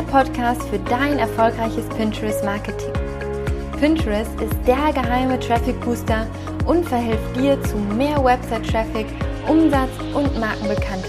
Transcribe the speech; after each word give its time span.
der 0.00 0.12
Podcast 0.12 0.62
für 0.68 0.78
dein 0.78 1.18
erfolgreiches 1.18 1.86
Pinterest-Marketing. 1.90 2.92
Pinterest 3.78 4.30
ist 4.40 4.54
der 4.66 4.92
geheime 4.92 5.38
Traffic-Booster 5.38 6.26
und 6.64 6.88
verhilft 6.88 7.36
dir 7.36 7.60
zu 7.64 7.76
mehr 7.76 8.22
Website-Traffic, 8.22 9.06
Umsatz 9.48 9.90
und 10.14 10.38
Markenbekanntheit. 10.38 11.04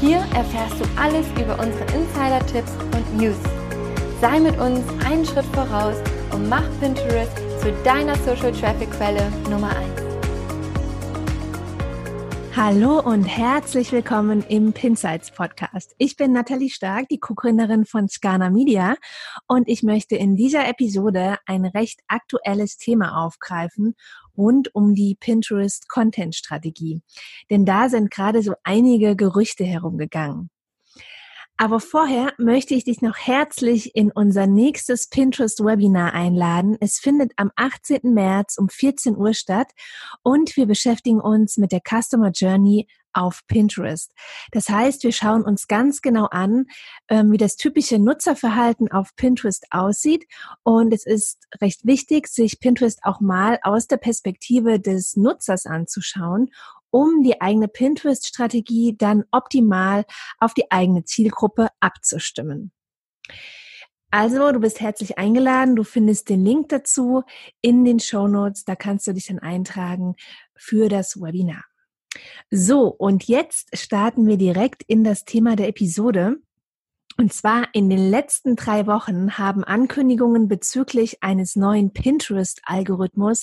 Hier 0.00 0.18
erfährst 0.34 0.80
du 0.80 0.84
alles 1.00 1.26
über 1.40 1.54
unsere 1.54 1.84
Insider-Tipps 1.96 2.72
und 2.94 3.16
News. 3.16 3.38
Sei 4.20 4.38
mit 4.38 4.58
uns 4.60 4.80
einen 5.04 5.24
Schritt 5.24 5.46
voraus 5.46 5.96
und 6.32 6.48
mach 6.48 6.64
Pinterest 6.80 7.36
zu 7.60 7.72
deiner 7.84 8.14
Social 8.16 8.52
Traffic 8.52 8.90
Quelle 8.92 9.32
Nummer 9.50 9.70
1. 9.70 10.07
Hallo 12.60 12.98
und 12.98 13.22
herzlich 13.22 13.92
willkommen 13.92 14.42
im 14.48 14.72
Pinsights 14.72 15.30
Podcast. 15.30 15.94
Ich 15.96 16.16
bin 16.16 16.32
Nathalie 16.32 16.70
Stark, 16.70 17.06
die 17.08 17.20
Co-Gründerin 17.20 17.84
von 17.84 18.08
Scana 18.08 18.50
Media 18.50 18.96
und 19.46 19.68
ich 19.68 19.84
möchte 19.84 20.16
in 20.16 20.34
dieser 20.34 20.66
Episode 20.66 21.36
ein 21.46 21.64
recht 21.66 22.00
aktuelles 22.08 22.76
Thema 22.76 23.24
aufgreifen 23.24 23.94
rund 24.36 24.74
um 24.74 24.96
die 24.96 25.16
Pinterest 25.20 25.88
Content 25.88 26.34
Strategie. 26.34 27.00
Denn 27.48 27.64
da 27.64 27.88
sind 27.88 28.10
gerade 28.10 28.42
so 28.42 28.54
einige 28.64 29.14
Gerüchte 29.14 29.62
herumgegangen. 29.62 30.50
Aber 31.60 31.80
vorher 31.80 32.34
möchte 32.38 32.74
ich 32.74 32.84
dich 32.84 33.02
noch 33.02 33.16
herzlich 33.16 33.96
in 33.96 34.12
unser 34.12 34.46
nächstes 34.46 35.08
Pinterest-Webinar 35.08 36.14
einladen. 36.14 36.76
Es 36.80 37.00
findet 37.00 37.32
am 37.34 37.50
18. 37.56 38.14
März 38.14 38.58
um 38.58 38.68
14 38.68 39.16
Uhr 39.16 39.34
statt 39.34 39.72
und 40.22 40.56
wir 40.56 40.66
beschäftigen 40.66 41.20
uns 41.20 41.56
mit 41.56 41.72
der 41.72 41.80
Customer 41.80 42.30
Journey 42.30 42.86
auf 43.12 43.40
Pinterest. 43.48 44.12
Das 44.52 44.68
heißt, 44.68 45.02
wir 45.02 45.10
schauen 45.10 45.42
uns 45.42 45.66
ganz 45.66 46.00
genau 46.00 46.26
an, 46.26 46.66
ähm, 47.08 47.32
wie 47.32 47.38
das 47.38 47.56
typische 47.56 47.98
Nutzerverhalten 47.98 48.92
auf 48.92 49.16
Pinterest 49.16 49.66
aussieht. 49.70 50.26
Und 50.62 50.92
es 50.92 51.04
ist 51.04 51.38
recht 51.60 51.84
wichtig, 51.84 52.28
sich 52.28 52.60
Pinterest 52.60 53.00
auch 53.02 53.18
mal 53.18 53.58
aus 53.62 53.88
der 53.88 53.96
Perspektive 53.96 54.78
des 54.78 55.16
Nutzers 55.16 55.66
anzuschauen 55.66 56.50
um 56.90 57.22
die 57.22 57.40
eigene 57.40 57.68
Pinterest-Strategie 57.68 58.96
dann 58.96 59.24
optimal 59.30 60.04
auf 60.38 60.54
die 60.54 60.70
eigene 60.70 61.04
Zielgruppe 61.04 61.68
abzustimmen. 61.80 62.72
Also, 64.10 64.52
du 64.52 64.60
bist 64.60 64.80
herzlich 64.80 65.18
eingeladen. 65.18 65.76
Du 65.76 65.84
findest 65.84 66.30
den 66.30 66.44
Link 66.44 66.70
dazu 66.70 67.24
in 67.60 67.84
den 67.84 68.00
Show 68.00 68.26
Notes. 68.26 68.64
Da 68.64 68.74
kannst 68.74 69.06
du 69.06 69.12
dich 69.12 69.26
dann 69.26 69.38
eintragen 69.38 70.14
für 70.56 70.88
das 70.88 71.20
Webinar. 71.20 71.64
So, 72.50 72.86
und 72.88 73.24
jetzt 73.24 73.76
starten 73.76 74.26
wir 74.26 74.38
direkt 74.38 74.82
in 74.84 75.04
das 75.04 75.24
Thema 75.24 75.56
der 75.56 75.68
Episode. 75.68 76.36
Und 77.18 77.32
zwar 77.32 77.68
in 77.74 77.90
den 77.90 78.10
letzten 78.10 78.54
drei 78.56 78.86
Wochen 78.86 79.36
haben 79.38 79.64
Ankündigungen 79.64 80.48
bezüglich 80.48 81.22
eines 81.22 81.56
neuen 81.56 81.92
Pinterest-Algorithmus 81.92 83.42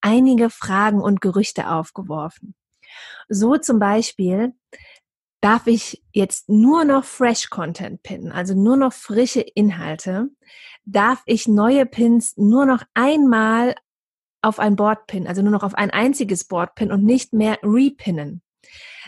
einige 0.00 0.50
Fragen 0.50 1.00
und 1.00 1.20
Gerüchte 1.20 1.70
aufgeworfen. 1.70 2.54
So 3.28 3.56
zum 3.56 3.78
Beispiel 3.78 4.54
darf 5.42 5.66
ich 5.66 6.02
jetzt 6.12 6.48
nur 6.48 6.84
noch 6.84 7.04
Fresh 7.04 7.50
Content 7.50 8.02
pinnen, 8.02 8.32
also 8.32 8.54
nur 8.54 8.76
noch 8.76 8.92
frische 8.92 9.40
Inhalte, 9.40 10.28
darf 10.84 11.22
ich 11.26 11.48
neue 11.48 11.84
Pins 11.84 12.36
nur 12.36 12.64
noch 12.64 12.82
einmal 12.94 13.74
auf 14.40 14.58
ein 14.58 14.76
Board 14.76 15.06
pinnen, 15.06 15.26
also 15.26 15.42
nur 15.42 15.52
noch 15.52 15.64
auf 15.64 15.74
ein 15.74 15.90
einziges 15.90 16.44
Board 16.44 16.74
pinnen 16.74 16.92
und 16.92 17.04
nicht 17.04 17.32
mehr 17.32 17.58
repinnen. 17.62 18.42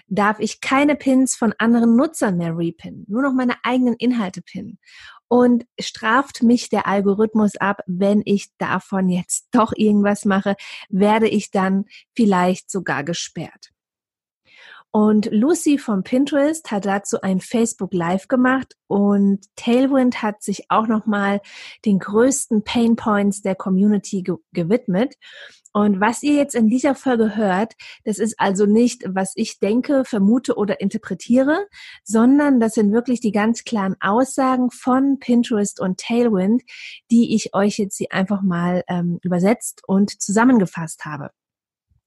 Darf 0.07 0.39
ich 0.39 0.61
keine 0.61 0.97
Pins 0.97 1.35
von 1.35 1.55
anderen 1.59 1.97
Nutzern 1.97 2.37
mehr 2.37 2.57
repinnen, 2.57 3.05
nur 3.09 3.23
noch 3.23 3.33
meine 3.33 3.55
eigenen 3.63 3.95
Inhalte 3.95 4.43
pinnen. 4.43 4.79
Und 5.29 5.65
straft 5.81 6.43
mich 6.43 6.69
der 6.69 6.87
Algorithmus 6.87 7.57
ab, 7.57 7.81
wenn 7.87 8.23
ich 8.25 8.49
davon 8.59 9.09
jetzt 9.09 9.49
doch 9.53 9.73
irgendwas 9.75 10.25
mache, 10.25 10.57
werde 10.89 11.29
ich 11.29 11.51
dann 11.51 11.87
vielleicht 12.15 12.71
sogar 12.71 13.03
gesperrt. 13.03 13.74
Und 14.97 15.29
Lucy 15.33 15.77
vom 15.79 16.05
Pinterest 16.05 16.71
hat 16.71 16.85
dazu 16.87 17.21
ein 17.21 17.41
Facebook 17.41 17.93
Live 17.93 18.29
gemacht 18.29 18.77
und 18.87 19.41
Tailwind 19.57 20.23
hat 20.23 20.41
sich 20.41 20.67
auch 20.69 20.87
nochmal 20.87 21.41
den 21.85 21.99
größten 21.99 22.63
Pain 22.63 22.95
Points 22.95 23.43
der 23.43 23.57
Community 23.57 24.23
ge 24.23 24.37
gewidmet. 24.53 25.17
Und 25.73 26.01
was 26.01 26.23
ihr 26.23 26.35
jetzt 26.35 26.55
in 26.55 26.69
dieser 26.69 26.95
Folge 26.95 27.35
hört, 27.35 27.73
das 28.05 28.21
ist 28.21 28.39
also 28.39 28.67
nicht, 28.67 29.03
was 29.09 29.33
ich 29.35 29.59
denke, 29.59 30.05
vermute 30.05 30.55
oder 30.55 30.81
interpretiere, 30.81 31.67
sondern 32.05 32.61
das 32.61 32.75
sind 32.75 32.93
wirklich 32.93 33.19
die 33.19 33.33
ganz 33.33 33.65
klaren 33.65 33.97
Aussagen 33.99 34.71
von 34.71 35.19
Pinterest 35.19 35.81
und 35.81 35.99
Tailwind, 35.99 36.63
die 37.11 37.35
ich 37.35 37.53
euch 37.53 37.79
jetzt 37.79 37.97
hier 37.97 38.13
einfach 38.13 38.43
mal 38.43 38.85
ähm, 38.87 39.19
übersetzt 39.23 39.83
und 39.89 40.23
zusammengefasst 40.23 41.05
habe. 41.05 41.31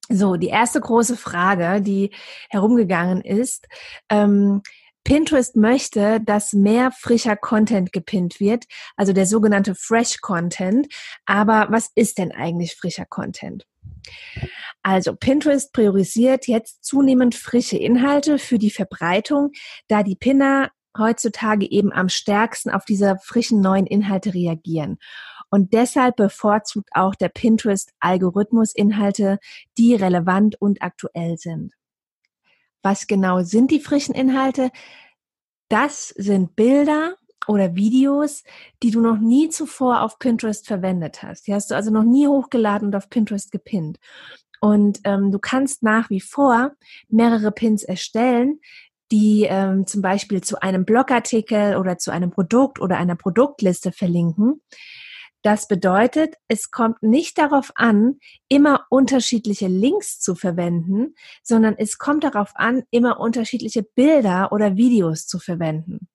So, 0.10 0.36
die 0.36 0.48
erste 0.48 0.80
große 0.80 1.18
Frage, 1.18 1.82
die 1.82 2.12
herumgegangen 2.50 3.22
ist, 3.22 3.68
ähm, 4.10 4.62
Pinterest 5.04 5.56
möchte, 5.56 6.20
dass 6.20 6.52
mehr 6.52 6.92
frischer 6.92 7.38
Content 7.38 7.94
gepinnt 7.94 8.42
wird, 8.42 8.66
also 8.98 9.14
der 9.14 9.26
sogenannte 9.26 9.74
Fresh 9.74 10.20
Content. 10.20 10.88
Aber 11.26 11.68
was 11.70 11.90
ist 11.96 12.18
denn 12.18 12.34
eigentlich 12.34 12.76
frischer 12.76 13.06
Content? 13.06 13.66
Also 14.84 15.16
Pinterest 15.16 15.72
priorisiert 15.72 16.48
jetzt 16.48 16.84
zunehmend 16.84 17.36
frische 17.36 17.78
Inhalte 17.78 18.38
für 18.38 18.58
die 18.58 18.72
Verbreitung, 18.72 19.52
da 19.88 20.04
die 20.04 20.16
Pinner 20.16 20.72
heutzutage 20.98 21.70
eben 21.70 21.94
am 21.94 22.10
stärksten 22.10 22.70
auf 22.70 22.84
diese 22.84 23.18
frischen 23.24 23.62
neuen 23.62 23.86
Inhalte 23.86 24.34
reagieren. 24.34 24.98
Und 25.50 25.74
deshalb 25.74 26.18
bevorzugt 26.18 26.90
auch 26.94 27.16
der 27.16 27.30
Pinterest-Algorithmus 27.30 28.74
Inhalte, 28.74 29.40
die 29.78 29.96
relevant 29.96 30.60
und 30.62 30.82
aktuell 30.82 31.38
sind. 31.38 31.74
Was 32.84 33.08
genau 33.08 33.44
sind 33.44 33.72
die 33.72 33.80
frischen 33.80 34.16
Inhalte? 34.16 34.72
Das 35.70 36.10
sind 36.10 36.56
Bilder 36.56 37.16
oder 37.48 37.76
Videos, 37.76 38.44
die 38.84 38.92
du 38.92 39.02
noch 39.02 39.18
nie 39.18 39.50
zuvor 39.50 40.02
auf 40.02 40.20
Pinterest 40.20 40.68
verwendet 40.68 41.24
hast. 41.24 41.48
Die 41.48 41.54
hast 41.54 41.72
du 41.72 41.76
also 41.76 41.92
noch 41.92 42.04
nie 42.04 42.28
hochgeladen 42.28 42.90
und 42.90 42.96
auf 42.96 43.10
Pinterest 43.10 43.52
gepinnt. 43.52 44.00
Und 44.60 45.00
ähm, 45.04 45.32
du 45.32 45.40
kannst 45.40 45.84
nach 45.84 46.10
wie 46.10 46.20
vor 46.20 46.72
mehrere 47.10 47.52
Pins 47.52 47.84
erstellen, 47.84 48.60
die 49.12 49.46
ähm, 49.50 49.88
zum 49.88 50.02
Beispiel 50.02 50.42
zu 50.42 50.62
einem 50.62 50.84
Blogartikel 50.84 51.78
oder 51.78 51.98
zu 51.98 52.12
einem 52.12 52.32
Produkt 52.32 52.80
oder 52.80 52.98
einer 52.98 53.16
Produktliste 53.16 53.92
verlinken. 53.92 54.62
Das 55.44 55.68
bedeutet, 55.68 56.36
es 56.48 56.72
kommt 56.72 57.04
nicht 57.04 57.38
darauf 57.38 57.72
an, 57.76 58.20
immer 58.48 58.86
unterschiedliche 58.90 59.68
Links 59.68 60.20
zu 60.20 60.36
verwenden, 60.36 61.16
sondern 61.44 61.76
es 61.78 61.98
kommt 61.98 62.24
darauf 62.24 62.52
an, 62.56 62.84
immer 62.92 63.20
unterschiedliche 63.20 63.84
Bilder 63.84 64.52
oder 64.52 64.76
Videos 64.76 65.28
zu 65.28 65.40
verwenden. 65.40 66.08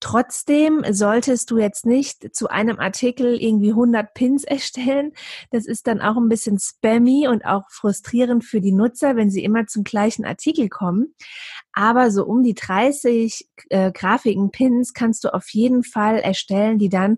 Trotzdem 0.00 0.84
solltest 0.90 1.50
du 1.50 1.58
jetzt 1.58 1.86
nicht 1.86 2.34
zu 2.36 2.48
einem 2.48 2.78
Artikel 2.78 3.40
irgendwie 3.40 3.70
100 3.70 4.12
Pins 4.12 4.44
erstellen. 4.44 5.12
Das 5.50 5.66
ist 5.66 5.86
dann 5.86 6.02
auch 6.02 6.16
ein 6.16 6.28
bisschen 6.28 6.58
spammy 6.58 7.28
und 7.28 7.46
auch 7.46 7.70
frustrierend 7.70 8.44
für 8.44 8.60
die 8.60 8.72
Nutzer, 8.72 9.16
wenn 9.16 9.30
sie 9.30 9.42
immer 9.42 9.66
zum 9.66 9.84
gleichen 9.84 10.26
Artikel 10.26 10.68
kommen. 10.68 11.14
Aber 11.72 12.10
so 12.10 12.24
um 12.24 12.42
die 12.42 12.54
30 12.54 13.48
äh, 13.70 13.90
Grafiken, 13.90 14.50
Pins 14.50 14.92
kannst 14.92 15.24
du 15.24 15.32
auf 15.32 15.48
jeden 15.50 15.82
Fall 15.82 16.18
erstellen, 16.18 16.78
die 16.78 16.90
dann 16.90 17.16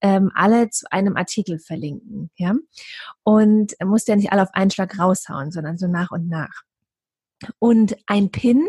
ähm, 0.00 0.30
alle 0.34 0.70
zu 0.70 0.90
einem 0.90 1.16
Artikel 1.16 1.58
verlinken. 1.58 2.30
Ja? 2.36 2.54
Und 3.24 3.74
musst 3.84 4.06
ja 4.08 4.14
nicht 4.16 4.32
alle 4.32 4.42
auf 4.42 4.54
einen 4.54 4.70
Schlag 4.70 4.98
raushauen, 4.98 5.50
sondern 5.50 5.78
so 5.78 5.88
nach 5.88 6.12
und 6.12 6.28
nach. 6.28 6.62
Und 7.58 7.96
ein 8.06 8.30
Pin 8.30 8.68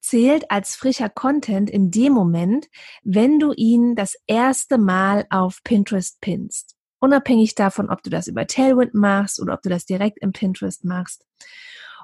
zählt 0.00 0.50
als 0.50 0.74
frischer 0.74 1.08
Content 1.08 1.70
in 1.70 1.90
dem 1.90 2.12
Moment, 2.12 2.68
wenn 3.02 3.38
du 3.38 3.52
ihn 3.52 3.94
das 3.94 4.16
erste 4.26 4.78
Mal 4.78 5.26
auf 5.30 5.62
Pinterest 5.62 6.20
pinst. 6.20 6.76
Unabhängig 7.00 7.54
davon, 7.54 7.90
ob 7.90 8.02
du 8.02 8.10
das 8.10 8.26
über 8.26 8.46
Tailwind 8.46 8.94
machst 8.94 9.40
oder 9.40 9.54
ob 9.54 9.62
du 9.62 9.68
das 9.68 9.86
direkt 9.86 10.18
im 10.18 10.32
Pinterest 10.32 10.84
machst. 10.84 11.24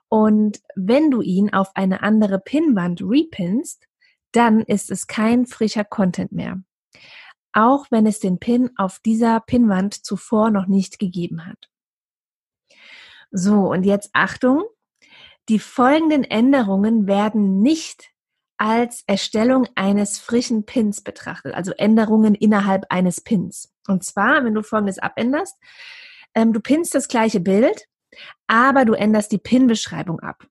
Und 0.08 0.60
wenn 0.76 1.10
du 1.10 1.20
ihn 1.20 1.52
auf 1.52 1.74
eine 1.74 2.02
andere 2.02 2.38
Pinwand 2.38 3.02
repinst, 3.02 3.86
dann 4.30 4.60
ist 4.60 4.90
es 4.90 5.06
kein 5.06 5.46
frischer 5.46 5.84
Content 5.84 6.30
mehr. 6.30 6.62
Auch 7.52 7.86
wenn 7.90 8.06
es 8.06 8.20
den 8.20 8.38
Pin 8.38 8.70
auf 8.76 9.00
dieser 9.00 9.40
Pinwand 9.40 9.94
zuvor 10.04 10.50
noch 10.50 10.66
nicht 10.66 10.98
gegeben 10.98 11.46
hat. 11.46 11.70
So, 13.30 13.70
und 13.70 13.84
jetzt 13.84 14.10
Achtung, 14.12 14.64
die 15.48 15.58
folgenden 15.58 16.24
Änderungen 16.24 17.06
werden 17.06 17.60
nicht 17.60 18.10
als 18.56 19.02
Erstellung 19.06 19.66
eines 19.74 20.18
frischen 20.18 20.64
Pins 20.64 21.02
betrachtet, 21.02 21.54
also 21.54 21.72
Änderungen 21.72 22.34
innerhalb 22.34 22.86
eines 22.88 23.20
Pins. 23.20 23.72
Und 23.88 24.04
zwar, 24.04 24.44
wenn 24.44 24.54
du 24.54 24.62
folgendes 24.62 24.98
abänderst, 24.98 25.56
ähm, 26.34 26.52
du 26.52 26.60
pinst 26.60 26.94
das 26.94 27.08
gleiche 27.08 27.40
Bild, 27.40 27.86
aber 28.46 28.84
du 28.84 28.94
änderst 28.94 29.32
die 29.32 29.38
Pin-Beschreibung 29.38 30.20
ab. 30.20 30.46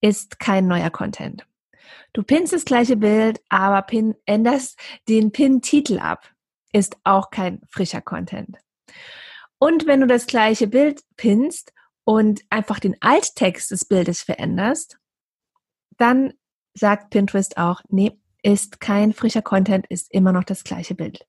Ist 0.00 0.38
kein 0.40 0.66
neuer 0.66 0.90
Content. 0.90 1.46
Du 2.12 2.22
pinnst 2.22 2.52
das 2.52 2.64
gleiche 2.64 2.96
Bild, 2.96 3.42
aber 3.48 3.82
pin, 3.82 4.14
änderst 4.24 4.78
den 5.08 5.32
Pin-Titel 5.32 5.98
ab. 5.98 6.30
Ist 6.72 6.96
auch 7.04 7.30
kein 7.30 7.60
frischer 7.68 8.00
Content. 8.00 8.56
Und 9.58 9.86
wenn 9.86 10.00
du 10.00 10.06
das 10.06 10.26
gleiche 10.26 10.66
Bild 10.66 11.02
pinnst 11.16 11.72
und 12.06 12.42
einfach 12.50 12.78
den 12.78 12.96
Alttext 13.00 13.72
des 13.72 13.84
Bildes 13.84 14.22
veränderst, 14.22 14.98
dann 15.98 16.32
sagt 16.72 17.10
Pinterest 17.10 17.58
auch, 17.58 17.82
nee, 17.88 18.12
ist 18.42 18.80
kein 18.80 19.12
frischer 19.12 19.42
Content, 19.42 19.86
ist 19.88 20.12
immer 20.12 20.32
noch 20.32 20.44
das 20.44 20.62
gleiche 20.62 20.94
Bild. 20.94 21.26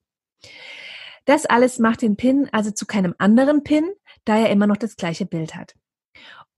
Das 1.25 1.47
alles 1.47 1.79
macht 1.79 2.03
den 2.03 2.15
Pin 2.15 2.47
also 2.51 2.69
zu 2.69 2.85
keinem 2.85 3.15
anderen 3.17 3.63
Pin, 3.63 3.91
da 4.23 4.37
er 4.37 4.51
immer 4.51 4.67
noch 4.67 4.77
das 4.77 4.95
gleiche 4.95 5.25
Bild 5.25 5.55
hat. 5.55 5.73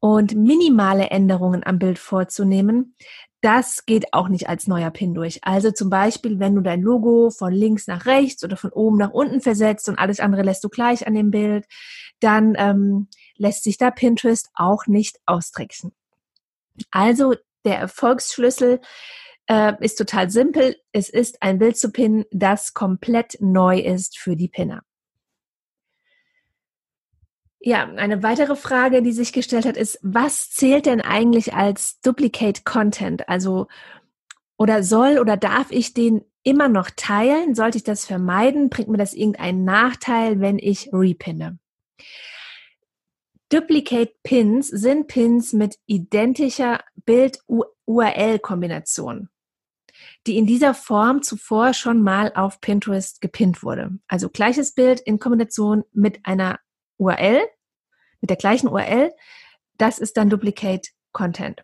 Und 0.02 0.36
minimale 0.36 1.10
Änderungen 1.10 1.66
am 1.66 1.80
Bild 1.80 1.98
vorzunehmen, 1.98 2.96
das 3.42 3.86
geht 3.86 4.14
auch 4.14 4.28
nicht 4.28 4.50
als 4.50 4.68
neuer 4.68 4.92
Pin 4.92 5.14
durch. 5.14 5.40
Also 5.44 5.72
zum 5.72 5.90
Beispiel, 5.90 6.40
wenn 6.40 6.56
du 6.56 6.62
dein 6.62 6.82
Logo 6.82 7.30
von 7.30 7.54
links 7.54 7.88
nach 7.88 8.06
rechts 8.06 8.44
oder 8.44 8.58
von 8.58 8.72
oben 8.72 8.98
nach 8.98 9.12
unten 9.12 9.40
versetzt 9.40 9.88
und 9.88 9.98
alles 9.98 10.20
andere 10.20 10.42
lässt 10.42 10.64
du 10.66 10.70
gleich 10.70 11.08
an 11.08 11.14
dem 11.14 11.32
Bild, 11.32 11.66
dann 12.20 12.56
ähm, 12.58 13.08
lässt 13.40 13.64
sich 13.64 13.78
da 13.78 13.90
Pinterest 13.90 14.50
auch 14.54 14.86
nicht 14.86 15.20
austricksen. 15.26 15.92
Also 16.92 17.36
der 17.66 17.78
Erfolgsschlüssel 17.78 18.80
äh, 19.48 19.74
ist 19.84 19.96
total 19.96 20.30
simpel. 20.30 20.76
Es 20.92 21.10
ist 21.10 21.42
ein 21.42 21.58
Bild 21.58 21.78
zu 21.78 21.92
pinnen, 21.92 22.26
das 22.32 22.74
komplett 22.74 23.38
neu 23.40 23.80
ist 23.80 24.18
für 24.18 24.36
die 24.36 24.48
Pinner. 24.48 24.84
Ja, 27.62 27.84
eine 27.84 28.24
weitere 28.24 28.56
Frage, 28.56 29.02
die 29.02 29.12
sich 29.12 29.34
gestellt 29.34 29.66
hat, 29.66 29.76
ist, 29.76 30.00
was 30.02 30.50
zählt 30.50 30.86
denn 30.86 31.02
eigentlich 31.02 31.54
als 31.54 32.00
Duplicate 32.00 32.64
Content? 32.64 33.28
Also, 33.28 33.68
oder 34.58 34.82
soll 34.82 35.20
oder 35.20 35.36
darf 35.36 35.70
ich 35.72 35.94
den 35.94 36.24
immer 36.44 36.70
noch 36.70 36.90
teilen? 36.96 37.56
Sollte 37.56 37.78
ich 37.78 37.84
das 37.84 38.06
vermeiden? 38.06 38.70
Bringt 38.70 38.88
mir 38.88 38.98
das 38.98 39.14
irgendeinen 39.14 39.66
Nachteil, 39.66 40.40
wenn 40.40 40.58
ich 40.58 40.90
repinne? 40.94 41.60
Duplicate 43.50 44.14
Pins 44.22 44.68
sind 44.68 45.08
Pins 45.08 45.54
mit 45.54 45.80
identischer 45.88 46.84
Bild-URL-Kombination, 47.06 49.30
die 50.28 50.38
in 50.38 50.46
dieser 50.46 50.76
Form 50.76 51.24
zuvor 51.24 51.74
schon 51.74 52.04
mal 52.04 52.32
auf 52.36 52.62
Pinterest 52.62 53.22
gepinnt 53.22 53.64
wurde. 53.64 53.98
Also 54.08 54.30
gleiches 54.30 54.76
Bild 54.76 55.00
in 55.00 55.18
Kombination 55.18 55.84
mit 55.94 56.24
einer 56.28 56.60
URL, 56.98 57.42
mit 58.22 58.30
der 58.30 58.38
gleichen 58.38 58.68
URL, 58.68 59.12
das 59.80 59.98
ist 59.98 60.16
dann 60.18 60.30
Duplicate 60.30 60.90
Content. 61.12 61.64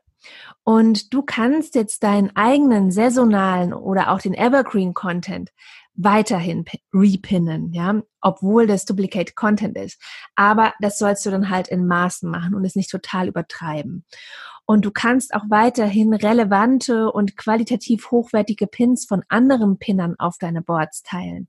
Und 0.63 1.13
du 1.13 1.22
kannst 1.22 1.75
jetzt 1.75 2.04
deinen 2.04 2.36
eigenen 2.36 2.92
saisonalen 2.92 3.74
oder 3.74 4.12
auch 4.12 4.19
den 4.19 4.33
Evergreen 4.33 4.94
Content 4.94 5.51
weiterhin 5.95 6.66
repinnen, 6.94 7.72
ja, 7.72 8.01
obwohl 8.22 8.68
das 8.68 8.86
Duplicate 8.86 9.33
Content 9.36 9.77
ist. 9.77 10.01
Aber 10.36 10.74
das 10.80 10.98
sollst 10.98 11.25
du 11.25 11.31
dann 11.31 11.50
halt 11.50 11.68
in 11.69 11.88
Maßen 11.88 12.30
machen 12.30 12.56
und 12.56 12.66
es 12.66 12.75
nicht 12.75 12.92
total 12.92 13.27
übertreiben. 13.27 14.06
Und 14.66 14.83
du 14.83 14.92
kannst 14.92 15.33
auch 15.33 15.44
weiterhin 15.50 16.13
relevante 16.13 17.12
und 17.12 17.38
qualitativ 17.38 18.10
hochwertige 18.10 18.68
Pins 18.68 19.06
von 19.06 19.24
anderen 19.30 19.78
Pinnern 19.78 20.16
auf 20.18 20.38
deine 20.39 20.62
Boards 20.62 21.04
teilen. 21.04 21.48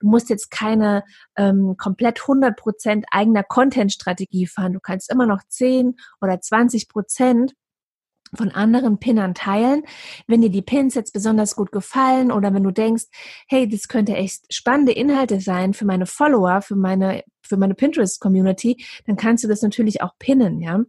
Du 0.00 0.08
musst 0.08 0.30
jetzt 0.30 0.50
keine 0.50 1.04
ähm, 1.36 1.76
komplett 1.76 2.20
100% 2.20 3.04
eigener 3.10 3.42
Content-Strategie 3.42 4.46
fahren. 4.46 4.72
Du 4.72 4.80
kannst 4.80 5.10
immer 5.10 5.26
noch 5.26 5.42
10 5.48 5.96
oder 6.20 6.40
20 6.40 6.88
Prozent 6.88 7.54
von 8.36 8.50
anderen 8.50 8.98
Pinnern 8.98 9.34
teilen. 9.34 9.82
Wenn 10.26 10.42
dir 10.42 10.50
die 10.50 10.62
Pins 10.62 10.94
jetzt 10.94 11.12
besonders 11.12 11.56
gut 11.56 11.72
gefallen 11.72 12.30
oder 12.32 12.52
wenn 12.54 12.62
du 12.62 12.70
denkst, 12.70 13.04
hey, 13.48 13.68
das 13.68 13.88
könnte 13.88 14.14
echt 14.14 14.52
spannende 14.52 14.92
Inhalte 14.92 15.40
sein 15.40 15.74
für 15.74 15.84
meine 15.84 16.06
Follower, 16.06 16.62
für 16.62 16.76
meine, 16.76 17.22
für 17.42 17.56
meine 17.56 17.74
Pinterest-Community, 17.74 18.84
dann 19.06 19.16
kannst 19.16 19.44
du 19.44 19.48
das 19.48 19.62
natürlich 19.62 20.02
auch 20.02 20.12
pinnen, 20.18 20.60
ja. 20.60 20.80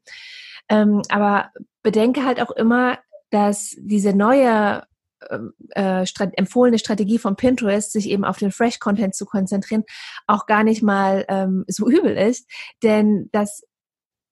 Ähm, 0.70 1.02
aber 1.10 1.52
bedenke 1.84 2.26
halt 2.26 2.42
auch 2.42 2.52
immer, 2.52 2.98
dass 3.30 3.76
diese 3.78 4.14
neue 4.14 4.84
ähm, 5.30 5.54
äh, 5.72 6.06
empfohlene 6.34 6.80
Strategie 6.80 7.18
von 7.18 7.36
Pinterest, 7.36 7.92
sich 7.92 8.10
eben 8.10 8.26
auf 8.26 8.38
den 8.38 8.52
Fresh-Content 8.52 9.16
zu 9.16 9.26
konzentrieren, 9.26 9.84
auch 10.28 10.46
gar 10.46 10.64
nicht 10.64 10.84
mal 10.84 11.26
ähm, 11.30 11.66
so 11.68 11.88
übel 11.90 12.18
ist. 12.18 12.50
Denn 12.84 13.30
das 13.32 13.64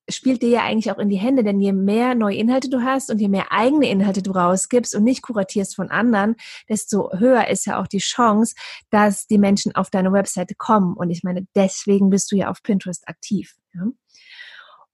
spielt 0.10 0.42
dir 0.42 0.50
ja 0.50 0.64
eigentlich 0.64 0.92
auch 0.92 1.00
in 1.00 1.10
die 1.10 1.18
Hände, 1.18 1.44
denn 1.44 1.60
je 1.60 1.74
mehr 1.74 2.16
neue 2.16 2.36
Inhalte 2.36 2.70
du 2.70 2.82
hast 2.82 3.10
und 3.10 3.20
je 3.20 3.30
mehr 3.30 3.52
eigene 3.52 3.90
Inhalte 3.90 4.22
du 4.22 4.32
rausgibst 4.32 4.96
und 4.96 5.04
nicht 5.04 5.22
kuratierst 5.22 5.76
von 5.76 5.90
anderen, 5.90 6.36
desto 6.70 7.12
höher 7.18 7.48
ist 7.48 7.66
ja 7.66 7.82
auch 7.82 7.88
die 7.88 8.00
Chance, 8.00 8.56
dass 8.90 9.28
die 9.28 9.38
Menschen 9.38 9.76
auf 9.76 9.90
deine 9.90 10.12
Webseite 10.12 10.56
kommen. 10.56 10.96
Und 10.96 11.10
ich 11.10 11.24
meine, 11.24 11.48
deswegen 11.56 12.10
bist 12.10 12.32
du 12.32 12.36
ja 12.36 12.50
auf 12.50 12.64
Pinterest 12.64 13.08
aktiv. 13.08 13.56
Ja? 13.74 13.84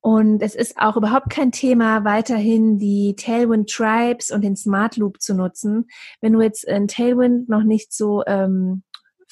Und 0.02 0.42
es 0.42 0.56
ist 0.56 0.78
auch 0.78 0.96
überhaupt 0.96 1.30
kein 1.30 1.52
Thema, 1.52 2.06
weiterhin 2.06 2.78
die 2.78 3.16
Tailwind 3.18 3.70
Tribes 3.70 4.32
und 4.32 4.44
den 4.44 4.56
Smart 4.56 4.96
Loop 4.96 5.22
zu 5.22 5.34
nutzen. 5.34 5.88
Wenn 6.22 6.34
du 6.34 6.42
jetzt 6.42 6.64
in 6.64 6.88
Tailwind 6.88 7.50
noch 7.50 7.64
nicht 7.64 7.92
so 7.92 8.24
ähm, 8.26 8.84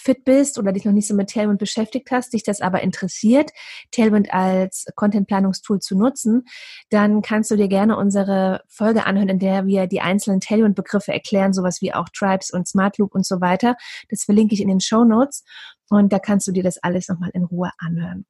fit 0.07 0.23
bist 0.23 0.57
oder 0.57 0.71
dich 0.71 0.85
noch 0.85 0.93
nicht 0.93 1.05
so 1.05 1.13
mit 1.13 1.29
Tailwind 1.29 1.59
beschäftigt 1.59 2.09
hast, 2.11 2.31
dich 2.31 2.43
das 2.43 2.61
aber 2.61 2.81
interessiert, 2.81 3.51
Tailwind 3.91 4.33
als 4.33 4.85
Content-Planungstool 4.95 5.79
zu 5.79 5.97
nutzen, 5.97 6.45
dann 6.89 7.21
kannst 7.21 7.51
du 7.51 7.57
dir 7.57 7.67
gerne 7.67 7.97
unsere 7.97 8.61
Folge 8.69 9.05
anhören, 9.05 9.27
in 9.27 9.39
der 9.39 9.65
wir 9.65 9.85
die 9.85 9.99
einzelnen 9.99 10.39
Tailwind-Begriffe 10.39 11.11
erklären, 11.11 11.51
sowas 11.51 11.81
wie 11.81 11.93
auch 11.93 12.07
Tribes 12.07 12.51
und 12.51 12.69
Smart 12.69 12.97
Loop 12.97 13.13
und 13.15 13.25
so 13.25 13.41
weiter. 13.41 13.75
Das 14.07 14.23
verlinke 14.23 14.53
ich 14.55 14.61
in 14.61 14.69
den 14.69 14.79
Show 14.79 15.03
Notes 15.03 15.43
und 15.89 16.13
da 16.13 16.19
kannst 16.19 16.47
du 16.47 16.53
dir 16.53 16.63
das 16.63 16.77
alles 16.77 17.09
nochmal 17.09 17.31
in 17.33 17.43
Ruhe 17.43 17.71
anhören. 17.77 18.25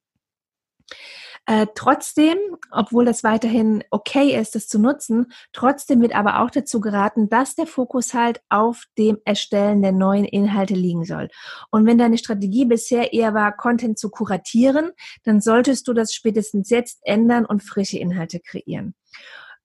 Äh, 1.48 1.66
trotzdem, 1.74 2.36
obwohl 2.70 3.06
das 3.06 3.24
weiterhin 3.24 3.82
okay 3.90 4.38
ist, 4.38 4.54
das 4.54 4.68
zu 4.68 4.78
nutzen, 4.78 5.32
trotzdem 5.54 6.02
wird 6.02 6.14
aber 6.14 6.42
auch 6.42 6.50
dazu 6.50 6.78
geraten, 6.78 7.30
dass 7.30 7.54
der 7.54 7.66
Fokus 7.66 8.12
halt 8.12 8.42
auf 8.50 8.84
dem 8.98 9.16
Erstellen 9.24 9.80
der 9.80 9.92
neuen 9.92 10.26
Inhalte 10.26 10.74
liegen 10.74 11.06
soll. 11.06 11.30
Und 11.70 11.86
wenn 11.86 11.96
deine 11.96 12.18
Strategie 12.18 12.66
bisher 12.66 13.14
eher 13.14 13.32
war, 13.32 13.56
Content 13.56 13.98
zu 13.98 14.10
kuratieren, 14.10 14.90
dann 15.24 15.40
solltest 15.40 15.88
du 15.88 15.94
das 15.94 16.12
spätestens 16.12 16.68
jetzt 16.68 16.98
ändern 17.04 17.46
und 17.46 17.62
frische 17.62 17.96
Inhalte 17.96 18.40
kreieren. 18.40 18.94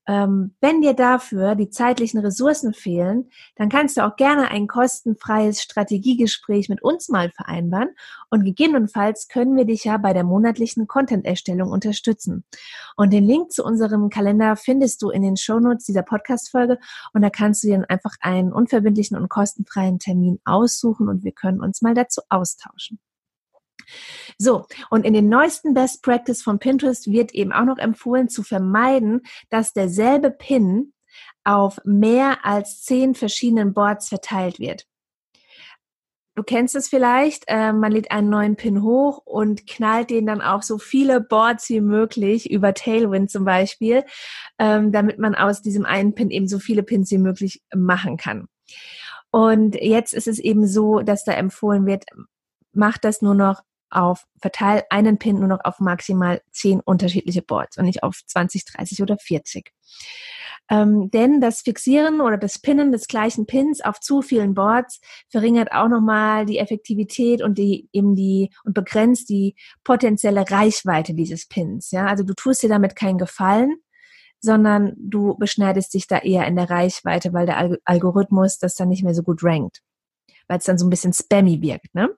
Ähm, 0.05 0.55
wenn 0.59 0.81
dir 0.81 0.93
dafür 0.93 1.55
die 1.55 1.69
zeitlichen 1.69 2.19
Ressourcen 2.19 2.73
fehlen, 2.73 3.29
dann 3.55 3.69
kannst 3.69 3.95
du 3.95 4.05
auch 4.05 4.17
gerne 4.17 4.49
ein 4.49 4.67
kostenfreies 4.67 5.61
Strategiegespräch 5.61 6.67
mit 6.67 6.83
uns 6.83 7.07
mal 7.07 7.31
vereinbaren 7.31 7.89
und 8.29 8.43
gegebenenfalls 8.43 9.29
können 9.29 9.55
wir 9.55 9.63
dich 9.65 9.85
ja 9.85 9.97
bei 9.97 10.11
der 10.11 10.25
monatlichen 10.25 10.87
Content-Erstellung 10.87 11.71
unterstützen. 11.71 12.43
Und 12.97 13.13
den 13.13 13.23
Link 13.23 13.51
zu 13.51 13.63
unserem 13.63 14.09
Kalender 14.09 14.57
findest 14.57 15.01
du 15.01 15.09
in 15.09 15.21
den 15.21 15.37
Shownotes 15.37 15.85
dieser 15.85 16.03
Podcast-Folge 16.03 16.79
und 17.13 17.21
da 17.21 17.29
kannst 17.29 17.63
du 17.63 17.67
dir 17.67 17.77
dann 17.77 17.85
einfach 17.85 18.15
einen 18.19 18.51
unverbindlichen 18.51 19.17
und 19.17 19.29
kostenfreien 19.29 19.99
Termin 19.99 20.39
aussuchen 20.43 21.07
und 21.07 21.23
wir 21.23 21.31
können 21.31 21.61
uns 21.61 21.81
mal 21.81 21.93
dazu 21.93 22.21
austauschen. 22.29 22.99
So, 24.37 24.65
und 24.89 25.05
in 25.05 25.13
den 25.13 25.29
neuesten 25.29 25.73
Best 25.73 26.03
Practice 26.03 26.41
von 26.41 26.59
Pinterest 26.59 27.11
wird 27.11 27.33
eben 27.33 27.51
auch 27.51 27.65
noch 27.65 27.77
empfohlen 27.77 28.29
zu 28.29 28.43
vermeiden, 28.43 29.21
dass 29.49 29.73
derselbe 29.73 30.31
Pin 30.31 30.93
auf 31.43 31.79
mehr 31.83 32.45
als 32.45 32.81
zehn 32.81 33.15
verschiedenen 33.15 33.73
Boards 33.73 34.09
verteilt 34.09 34.59
wird. 34.59 34.85
Du 36.35 36.41
kennst 36.41 36.75
es 36.75 36.87
vielleicht, 36.87 37.43
äh, 37.45 37.71
man 37.73 37.91
lädt 37.91 38.09
einen 38.09 38.29
neuen 38.29 38.55
Pin 38.55 38.81
hoch 38.81 39.21
und 39.23 39.67
knallt 39.67 40.09
den 40.09 40.25
dann 40.25 40.41
auf 40.41 40.63
so 40.63 40.79
viele 40.79 41.21
Boards 41.21 41.69
wie 41.69 41.81
möglich, 41.81 42.49
über 42.49 42.73
Tailwind 42.73 43.29
zum 43.29 43.45
Beispiel, 43.45 44.03
ähm, 44.57 44.91
damit 44.91 45.19
man 45.19 45.35
aus 45.35 45.61
diesem 45.61 45.85
einen 45.85 46.15
Pin 46.15 46.31
eben 46.31 46.47
so 46.47 46.57
viele 46.57 46.81
Pins 46.81 47.11
wie 47.11 47.19
möglich 47.19 47.61
machen 47.75 48.17
kann. 48.17 48.47
Und 49.29 49.75
jetzt 49.75 50.13
ist 50.13 50.27
es 50.27 50.39
eben 50.39 50.65
so, 50.67 51.01
dass 51.01 51.23
da 51.23 51.33
empfohlen 51.33 51.85
wird, 51.85 52.05
macht 52.71 53.03
das 53.03 53.21
nur 53.21 53.35
noch 53.35 53.61
auf, 53.95 54.25
verteile 54.39 54.83
einen 54.89 55.17
Pin 55.17 55.39
nur 55.39 55.47
noch 55.47 55.59
auf 55.63 55.79
maximal 55.79 56.41
zehn 56.51 56.79
unterschiedliche 56.79 57.41
Boards 57.41 57.77
und 57.77 57.85
nicht 57.85 58.03
auf 58.03 58.21
20, 58.25 58.65
30 58.65 59.01
oder 59.01 59.17
40. 59.17 59.71
Ähm, 60.69 61.11
denn 61.11 61.41
das 61.41 61.61
Fixieren 61.61 62.21
oder 62.21 62.37
das 62.37 62.59
Pinnen 62.59 62.91
des 62.91 63.07
gleichen 63.07 63.45
Pins 63.45 63.81
auf 63.81 63.99
zu 63.99 64.21
vielen 64.21 64.53
Boards 64.53 65.01
verringert 65.29 65.71
auch 65.73 65.89
nochmal 65.89 66.45
die 66.45 66.57
Effektivität 66.57 67.41
und 67.41 67.57
die 67.57 67.89
eben 67.91 68.15
die 68.15 68.49
und 68.63 68.73
begrenzt 68.73 69.29
die 69.29 69.55
potenzielle 69.83 70.49
Reichweite 70.49 71.13
dieses 71.13 71.47
Pins. 71.47 71.91
Ja, 71.91 72.05
also 72.05 72.23
du 72.23 72.33
tust 72.33 72.63
dir 72.63 72.69
damit 72.69 72.95
keinen 72.95 73.17
Gefallen, 73.17 73.75
sondern 74.39 74.93
du 74.97 75.35
beschneidest 75.37 75.93
dich 75.93 76.07
da 76.07 76.19
eher 76.19 76.47
in 76.47 76.55
der 76.55 76.69
Reichweite, 76.69 77.33
weil 77.33 77.45
der 77.45 77.77
Algorithmus 77.85 78.57
das 78.57 78.75
dann 78.75 78.89
nicht 78.89 79.03
mehr 79.03 79.13
so 79.13 79.23
gut 79.23 79.43
rankt, 79.43 79.81
weil 80.47 80.59
es 80.59 80.65
dann 80.65 80.77
so 80.77 80.85
ein 80.85 80.89
bisschen 80.89 81.13
spammy 81.13 81.61
wirkt, 81.61 81.93
ne? 81.93 82.09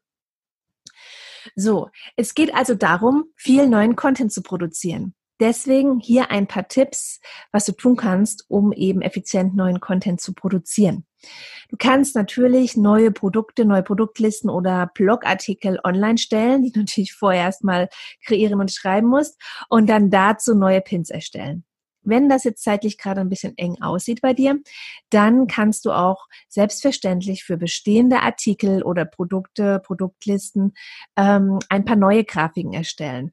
So, 1.55 1.89
es 2.15 2.33
geht 2.33 2.53
also 2.53 2.75
darum, 2.75 3.25
viel 3.35 3.67
neuen 3.67 3.95
Content 3.95 4.31
zu 4.31 4.41
produzieren. 4.41 5.13
Deswegen 5.39 5.99
hier 5.99 6.31
ein 6.31 6.47
paar 6.47 6.67
Tipps, 6.69 7.19
was 7.51 7.65
du 7.65 7.73
tun 7.73 7.97
kannst, 7.97 8.45
um 8.47 8.71
eben 8.71 9.01
effizient 9.01 9.53
neuen 9.53 9.81
Content 9.81 10.21
zu 10.21 10.33
produzieren. 10.33 11.05
Du 11.69 11.75
kannst 11.77 12.15
natürlich 12.15 12.77
neue 12.77 13.11
Produkte, 13.11 13.65
neue 13.65 13.83
Produktlisten 13.83 14.49
oder 14.49 14.89
Blogartikel 14.93 15.79
online 15.83 16.17
stellen, 16.17 16.63
die 16.63 16.71
du 16.71 16.79
natürlich 16.79 17.13
vorher 17.13 17.43
erstmal 17.43 17.89
kreieren 18.25 18.61
und 18.61 18.71
schreiben 18.71 19.07
musst 19.07 19.37
und 19.67 19.89
dann 19.89 20.09
dazu 20.09 20.55
neue 20.55 20.79
Pins 20.79 21.09
erstellen. 21.09 21.65
Wenn 22.05 22.29
das 22.29 22.43
jetzt 22.43 22.63
zeitlich 22.63 22.97
gerade 22.97 23.21
ein 23.21 23.29
bisschen 23.29 23.57
eng 23.57 23.81
aussieht 23.81 24.21
bei 24.21 24.33
dir, 24.33 24.59
dann 25.09 25.47
kannst 25.47 25.85
du 25.85 25.91
auch 25.91 26.27
selbstverständlich 26.47 27.43
für 27.43 27.57
bestehende 27.57 28.21
Artikel 28.21 28.83
oder 28.83 29.05
Produkte, 29.05 29.79
Produktlisten 29.79 30.73
ähm, 31.17 31.59
ein 31.69 31.85
paar 31.85 31.95
neue 31.95 32.23
Grafiken 32.23 32.73
erstellen. 32.73 33.31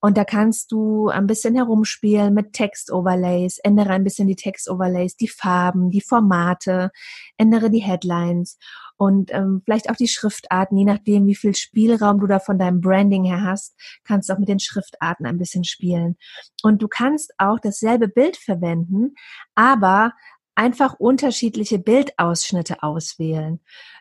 Und 0.00 0.18
da 0.18 0.24
kannst 0.24 0.72
du 0.72 1.08
ein 1.08 1.26
bisschen 1.26 1.54
herumspielen 1.54 2.34
mit 2.34 2.52
Text-Overlays, 2.52 3.58
ändere 3.58 3.90
ein 3.90 4.04
bisschen 4.04 4.28
die 4.28 4.36
Text-Overlays, 4.36 5.16
die 5.16 5.28
Farben, 5.28 5.90
die 5.90 6.02
Formate, 6.02 6.90
ändere 7.36 7.70
die 7.70 7.82
Headlines 7.82 8.58
und 8.96 9.32
ähm, 9.32 9.62
vielleicht 9.64 9.90
auch 9.90 9.96
die 9.96 10.08
Schriftarten, 10.08 10.76
je 10.78 10.84
nachdem, 10.84 11.26
wie 11.26 11.34
viel 11.34 11.54
Spielraum 11.54 12.20
du 12.20 12.26
da 12.26 12.38
von 12.38 12.58
deinem 12.58 12.80
Branding 12.80 13.24
her 13.24 13.42
hast, 13.42 13.74
kannst 14.04 14.28
du 14.28 14.34
auch 14.34 14.38
mit 14.38 14.48
den 14.48 14.60
Schriftarten 14.60 15.26
ein 15.26 15.38
bisschen 15.38 15.64
spielen. 15.64 16.16
Und 16.62 16.82
du 16.82 16.88
kannst 16.88 17.32
auch 17.38 17.58
dasselbe 17.60 18.08
Bild 18.08 18.36
verwenden, 18.36 19.14
aber 19.54 20.12
einfach 20.54 20.94
unterschiedliche 20.94 21.78
Bildausschnitte 21.78 22.82
auswählen 22.82 23.60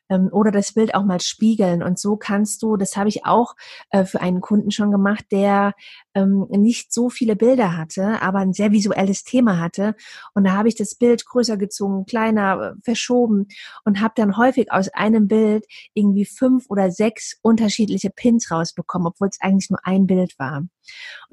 ähm, 0.09 0.29
oder 0.31 0.51
das 0.51 0.73
Bild 0.73 0.95
auch 0.95 1.03
mal 1.03 1.19
spiegeln. 1.19 1.83
Und 1.83 1.99
so 1.99 2.15
kannst 2.15 2.61
du, 2.63 2.77
das 2.77 2.95
habe 2.95 3.09
ich 3.09 3.25
auch 3.25 3.55
äh, 3.89 4.05
für 4.05 4.21
einen 4.21 4.41
Kunden 4.41 4.71
schon 4.71 4.91
gemacht, 4.91 5.25
der 5.31 5.73
ähm, 6.13 6.45
nicht 6.49 6.93
so 6.93 7.09
viele 7.09 7.35
Bilder 7.35 7.75
hatte, 7.77 8.21
aber 8.21 8.39
ein 8.39 8.53
sehr 8.53 8.71
visuelles 8.71 9.23
Thema 9.23 9.59
hatte. 9.59 9.95
Und 10.33 10.43
da 10.45 10.53
habe 10.53 10.67
ich 10.67 10.75
das 10.75 10.95
Bild 10.95 11.25
größer 11.25 11.57
gezogen, 11.57 12.05
kleiner, 12.05 12.75
verschoben 12.83 13.47
und 13.83 14.01
habe 14.01 14.13
dann 14.15 14.37
häufig 14.37 14.71
aus 14.71 14.89
einem 14.89 15.27
Bild 15.27 15.65
irgendwie 15.93 16.25
fünf 16.25 16.69
oder 16.69 16.91
sechs 16.91 17.37
unterschiedliche 17.41 18.09
Pins 18.09 18.51
rausbekommen, 18.51 19.07
obwohl 19.07 19.29
es 19.29 19.41
eigentlich 19.41 19.69
nur 19.69 19.79
ein 19.83 20.07
Bild 20.07 20.37
war. 20.37 20.57
Und 20.57 20.69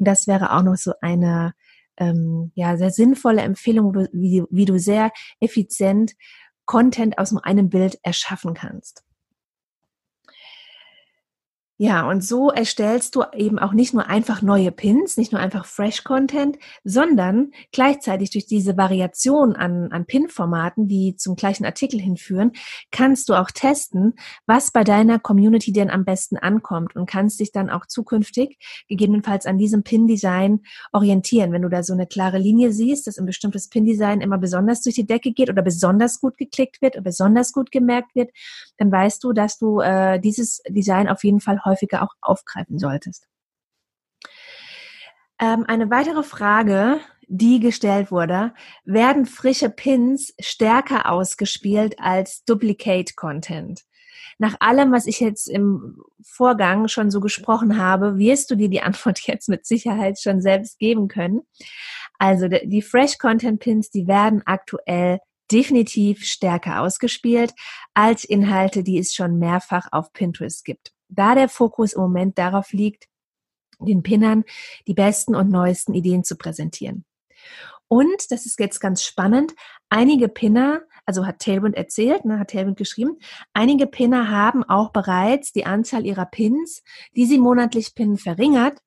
das 0.09 0.27
wäre 0.27 0.53
auch 0.53 0.63
noch 0.63 0.77
so 0.77 0.93
eine 1.01 1.55
ähm, 2.01 2.51
ja, 2.55 2.77
sehr 2.77 2.91
sinnvolle 2.91 3.43
Empfehlung, 3.43 3.95
wie, 4.13 4.43
wie 4.51 4.65
du 4.65 4.79
sehr 4.79 5.13
effizient 5.39 6.15
Content 6.65 7.19
aus 7.19 7.37
einem 7.37 7.69
Bild 7.69 7.99
erschaffen 8.03 8.55
kannst. 8.55 9.05
Ja, 11.83 12.07
und 12.07 12.23
so 12.23 12.51
erstellst 12.51 13.17
du 13.17 13.23
eben 13.33 13.59
auch 13.59 13.73
nicht 13.73 13.95
nur 13.95 14.07
einfach 14.07 14.43
neue 14.43 14.71
Pins, 14.71 15.17
nicht 15.17 15.33
nur 15.33 15.41
einfach 15.41 15.65
Fresh 15.65 16.05
Content, 16.05 16.59
sondern 16.85 17.53
gleichzeitig 17.73 18.29
durch 18.29 18.45
diese 18.45 18.77
Variation 18.77 19.57
an, 19.57 19.91
an 19.91 20.05
Pin-Formaten, 20.05 20.89
die 20.89 21.17
zum 21.17 21.37
gleichen 21.37 21.65
Artikel 21.65 21.99
hinführen, 21.99 22.53
kannst 22.91 23.31
du 23.31 23.35
auch 23.35 23.51
testen, 23.51 24.13
was 24.45 24.73
bei 24.73 24.85
deiner 24.85 25.19
Community 25.19 25.73
denn 25.73 25.89
am 25.89 26.05
besten 26.05 26.37
ankommt 26.37 26.97
und 26.97 27.09
kannst 27.09 27.41
dich 27.41 27.51
dann 27.51 27.71
auch 27.71 27.87
zukünftig 27.87 28.59
gegebenenfalls 28.91 29.47
an 29.47 29.57
diesem 29.57 29.83
Pin-Design 29.83 30.61
orientieren. 30.93 31.51
Wenn 31.51 31.63
du 31.63 31.71
da 31.71 31.83
so 31.83 31.95
eine 31.95 32.07
klare 32.07 32.37
Linie 32.37 32.73
siehst, 32.73 33.07
dass 33.07 33.17
ein 33.17 33.25
bestimmtes 33.25 33.71
Pin-Design 33.71 34.21
immer 34.21 34.37
besonders 34.37 34.83
durch 34.83 34.97
die 34.97 35.07
Decke 35.07 35.33
geht 35.33 35.49
oder 35.49 35.63
besonders 35.63 36.21
gut 36.21 36.37
geklickt 36.37 36.83
wird 36.83 36.97
oder 36.97 37.05
besonders 37.05 37.55
gut 37.55 37.73
gemerkt 37.73 38.15
wird, 38.15 38.33
dann 38.77 38.93
weißt 38.93 39.25
du, 39.25 39.33
dass 39.33 39.57
du 39.57 39.81
äh, 39.81 40.21
dieses 40.21 40.61
Design 40.69 41.09
auf 41.09 41.25
jeden 41.25 41.41
Fall 41.41 41.59
häufiger 41.71 42.03
auch 42.03 42.15
aufgreifen 42.21 42.79
solltest. 42.79 43.27
Ähm, 45.41 45.65
eine 45.67 45.91
weitere 45.91 46.23
Frage, 46.23 47.01
die 47.27 47.61
gestellt 47.61 48.11
wurde, 48.11 48.53
werden 48.85 49.25
frische 49.25 49.71
Pins 49.71 50.35
stärker 50.39 51.11
ausgespielt 51.11 51.97
als 51.99 52.45
Duplicate 52.45 53.17
Content? 53.17 53.85
Nach 54.39 54.57
allem, 54.61 54.93
was 54.93 55.07
ich 55.07 55.21
jetzt 55.21 55.49
im 55.49 55.99
Vorgang 56.23 56.89
schon 56.89 57.11
so 57.11 57.21
gesprochen 57.21 57.79
habe, 57.79 58.19
wirst 58.19 58.51
du 58.51 58.55
dir 58.55 58.69
die 58.69 58.83
Antwort 58.83 59.21
jetzt 59.27 59.49
mit 59.49 59.67
Sicherheit 59.67 60.21
schon 60.21 60.43
selbst 60.43 60.79
geben 60.79 61.09
können. 61.09 61.43
Also 62.19 62.49
die 62.49 62.83
Fresh 62.83 63.19
Content 63.19 63.61
Pins, 63.61 63.91
die 63.91 64.07
werden 64.07 64.43
aktuell 64.45 65.21
definitiv 65.51 66.25
stärker 66.25 66.81
ausgespielt 66.81 67.55
als 67.95 68.25
Inhalte, 68.25 68.83
die 68.83 68.99
es 68.99 69.15
schon 69.15 69.39
mehrfach 69.39 69.89
auf 69.91 70.13
Pinterest 70.13 70.65
gibt 70.65 70.93
da 71.11 71.35
der 71.35 71.49
Fokus 71.49 71.93
im 71.93 72.03
Moment 72.03 72.39
darauf 72.39 72.73
liegt, 72.73 73.07
den 73.79 74.03
Pinnern 74.03 74.45
die 74.87 74.95
besten 74.95 75.35
und 75.35 75.51
neuesten 75.51 75.95
Ideen 75.95 76.25
zu 76.25 76.37
präsentieren. 76.37 77.05
Und, 77.89 78.31
das 78.31 78.47
ist 78.47 78.61
jetzt 78.61 78.79
ganz 78.79 79.03
spannend, 79.03 79.53
einige 79.89 80.29
Pinner, 80.29 80.83
also 81.07 81.27
hat 81.27 81.41
Tailwind 81.41 81.77
erzählt, 81.77 82.25
ne, 82.25 82.39
hat 82.39 82.51
Tailwind 82.51 82.77
geschrieben, 82.77 83.19
einige 83.53 83.89
Pinner 83.89 84.31
haben 84.31 84.63
auch 84.63 84.93
bereits 84.93 85.53
die 85.53 85.67
Anzahl 85.67 86.07
ihrer 86.07 86.27
Pins, 86.27 86.85
die 87.17 87.27
sie 87.27 87.39
monatlich 87.39 87.95
pinnen, 87.97 88.17
verringert 88.17 88.79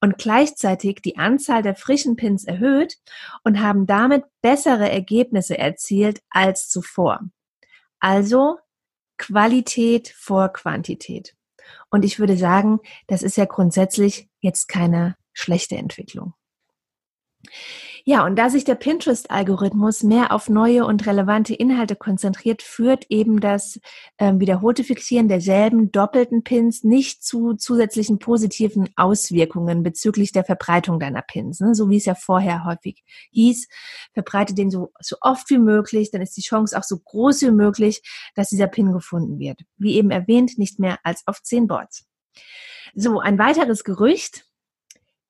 und 0.00 0.18
gleichzeitig 0.18 1.02
die 1.02 1.18
Anzahl 1.18 1.62
der 1.62 1.76
frischen 1.76 2.16
Pins 2.16 2.44
erhöht 2.44 2.96
und 3.44 3.60
haben 3.60 3.86
damit 3.86 4.24
bessere 4.40 4.90
Ergebnisse 4.90 5.56
erzielt 5.56 6.20
als 6.28 6.68
zuvor. 6.68 7.20
Also 8.00 8.58
Qualität 9.18 10.08
vor 10.08 10.48
Quantität. 10.48 11.36
Und 11.90 12.04
ich 12.04 12.18
würde 12.18 12.36
sagen, 12.36 12.80
das 13.06 13.22
ist 13.22 13.36
ja 13.36 13.44
grundsätzlich 13.44 14.28
jetzt 14.40 14.68
keine 14.68 15.16
schlechte 15.32 15.76
Entwicklung. 15.76 16.34
Ja, 18.04 18.24
und 18.26 18.36
da 18.36 18.50
sich 18.50 18.64
der 18.64 18.74
Pinterest-Algorithmus 18.74 20.02
mehr 20.02 20.32
auf 20.32 20.48
neue 20.48 20.84
und 20.84 21.06
relevante 21.06 21.54
Inhalte 21.54 21.94
konzentriert, 21.94 22.60
führt 22.60 23.06
eben 23.10 23.40
das 23.40 23.78
äh, 24.16 24.32
wiederholte 24.36 24.82
Fixieren 24.82 25.28
derselben 25.28 25.92
doppelten 25.92 26.42
Pins 26.42 26.82
nicht 26.82 27.22
zu 27.24 27.54
zusätzlichen 27.54 28.18
positiven 28.18 28.88
Auswirkungen 28.96 29.84
bezüglich 29.84 30.32
der 30.32 30.44
Verbreitung 30.44 30.98
deiner 30.98 31.22
Pins. 31.22 31.60
Ne? 31.60 31.76
So 31.76 31.90
wie 31.90 31.96
es 31.96 32.04
ja 32.04 32.16
vorher 32.16 32.64
häufig 32.64 33.04
hieß, 33.30 33.68
verbreite 34.14 34.54
den 34.54 34.70
so, 34.70 34.92
so 34.98 35.16
oft 35.20 35.48
wie 35.50 35.58
möglich, 35.58 36.10
dann 36.10 36.22
ist 36.22 36.36
die 36.36 36.42
Chance 36.42 36.76
auch 36.76 36.84
so 36.84 36.98
groß 36.98 37.42
wie 37.42 37.52
möglich, 37.52 38.02
dass 38.34 38.48
dieser 38.48 38.66
Pin 38.66 38.92
gefunden 38.92 39.38
wird. 39.38 39.60
Wie 39.76 39.94
eben 39.94 40.10
erwähnt, 40.10 40.58
nicht 40.58 40.80
mehr 40.80 40.98
als 41.04 41.22
auf 41.26 41.40
zehn 41.42 41.68
Boards. 41.68 42.04
So, 42.94 43.20
ein 43.20 43.38
weiteres 43.38 43.84
Gerücht, 43.84 44.44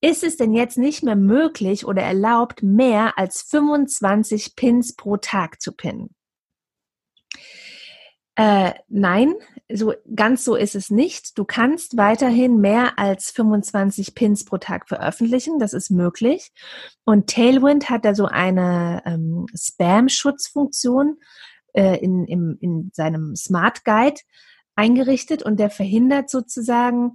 ist 0.03 0.25
es 0.25 0.37
denn 0.37 0.53
jetzt 0.53 0.77
nicht 0.77 1.03
mehr 1.03 1.17
möglich 1.17 1.87
oder 1.87 2.03
erlaubt, 2.03 2.63
mehr 2.63 3.17
als 3.19 3.43
25 3.43 4.57
Pins 4.57 4.95
pro 4.97 5.17
Tag 5.17 5.63
zu 5.63 5.73
pinnen? 5.73 6.15
Äh, 8.35 8.73
nein, 8.89 9.35
so 9.71 9.95
ganz 10.15 10.45
so 10.45 10.57
ist 10.57 10.75
es 10.75 10.91
nicht. 10.91 11.39
Du 11.39 11.45
kannst 11.45 11.97
weiterhin 11.97 12.61
mehr 12.61 12.99
als 12.99 13.31
25 13.31 14.15
Pins 14.15 14.45
pro 14.45 14.57
Tag 14.57 14.89
veröffentlichen. 14.89 15.59
Das 15.59 15.73
ist 15.73 15.91
möglich. 15.91 16.51
Und 17.05 17.29
Tailwind 17.29 17.89
hat 17.89 18.05
da 18.05 18.15
so 18.15 18.25
eine 18.25 19.03
ähm, 19.05 19.47
Spam-Schutzfunktion 19.55 21.19
äh, 21.75 21.99
in, 21.99 22.25
in, 22.25 22.57
in 22.61 22.91
seinem 22.93 23.37
Smart 23.37 23.85
Guide 23.85 24.21
eingerichtet 24.75 25.43
und 25.43 25.61
der 25.61 25.71
verhindert 25.71 26.31
sozusagen, 26.31 27.13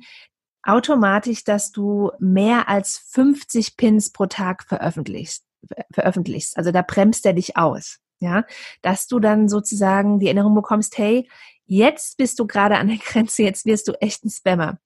automatisch, 0.68 1.44
dass 1.44 1.72
du 1.72 2.12
mehr 2.20 2.70
als 2.70 2.98
50 3.10 3.78
Pins 3.78 4.12
pro 4.12 4.26
Tag 4.26 4.64
veröffentlichst. 4.66 5.44
veröffentlichst. 5.92 6.58
Also 6.58 6.72
da 6.72 6.82
bremst 6.82 7.26
er 7.26 7.34
dich 7.34 7.58
aus. 7.58 8.00
Ja, 8.20 8.46
dass 8.82 9.06
du 9.06 9.20
dann 9.20 9.48
sozusagen 9.48 10.20
die 10.20 10.26
Erinnerung 10.26 10.56
bekommst, 10.56 10.98
hey, 10.98 11.30
jetzt 11.68 12.18
bist 12.18 12.40
du 12.40 12.48
gerade 12.48 12.78
an 12.78 12.88
der 12.88 12.98
Grenze, 12.98 13.44
jetzt 13.44 13.66
wirst 13.66 13.88
du 13.88 13.94
echt 14.02 14.26
ein 14.26 14.32
Spammer. 14.32 14.80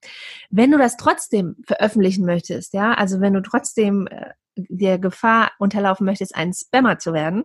Wenn 0.50 0.72
du 0.72 0.78
das 0.78 0.98
trotzdem 0.98 1.56
veröffentlichen 1.66 2.26
möchtest, 2.26 2.74
ja, 2.74 2.94
also 2.94 3.22
wenn 3.22 3.34
du 3.34 3.42
trotzdem 3.42 4.08
äh, 4.08 4.32
der 4.56 5.00
Gefahr 5.00 5.52
unterlaufen 5.60 6.06
möchtest, 6.06 6.36
ein 6.36 6.54
Spammer 6.54 7.00
zu 7.00 7.14
werden, 7.14 7.44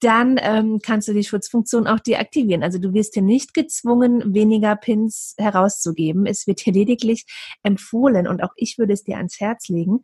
dann 0.00 0.38
ähm, 0.40 0.80
kannst 0.82 1.08
du 1.08 1.14
die 1.14 1.24
Schutzfunktion 1.24 1.86
auch 1.86 2.00
deaktivieren. 2.00 2.62
Also 2.62 2.78
du 2.78 2.92
wirst 2.92 3.14
hier 3.14 3.22
nicht 3.22 3.54
gezwungen, 3.54 4.34
weniger 4.34 4.76
Pins 4.76 5.34
herauszugeben. 5.38 6.26
Es 6.26 6.46
wird 6.46 6.60
hier 6.60 6.72
lediglich 6.72 7.24
empfohlen 7.62 8.28
und 8.28 8.42
auch 8.42 8.52
ich 8.56 8.78
würde 8.78 8.92
es 8.92 9.04
dir 9.04 9.16
ans 9.16 9.40
Herz 9.40 9.68
legen. 9.68 10.02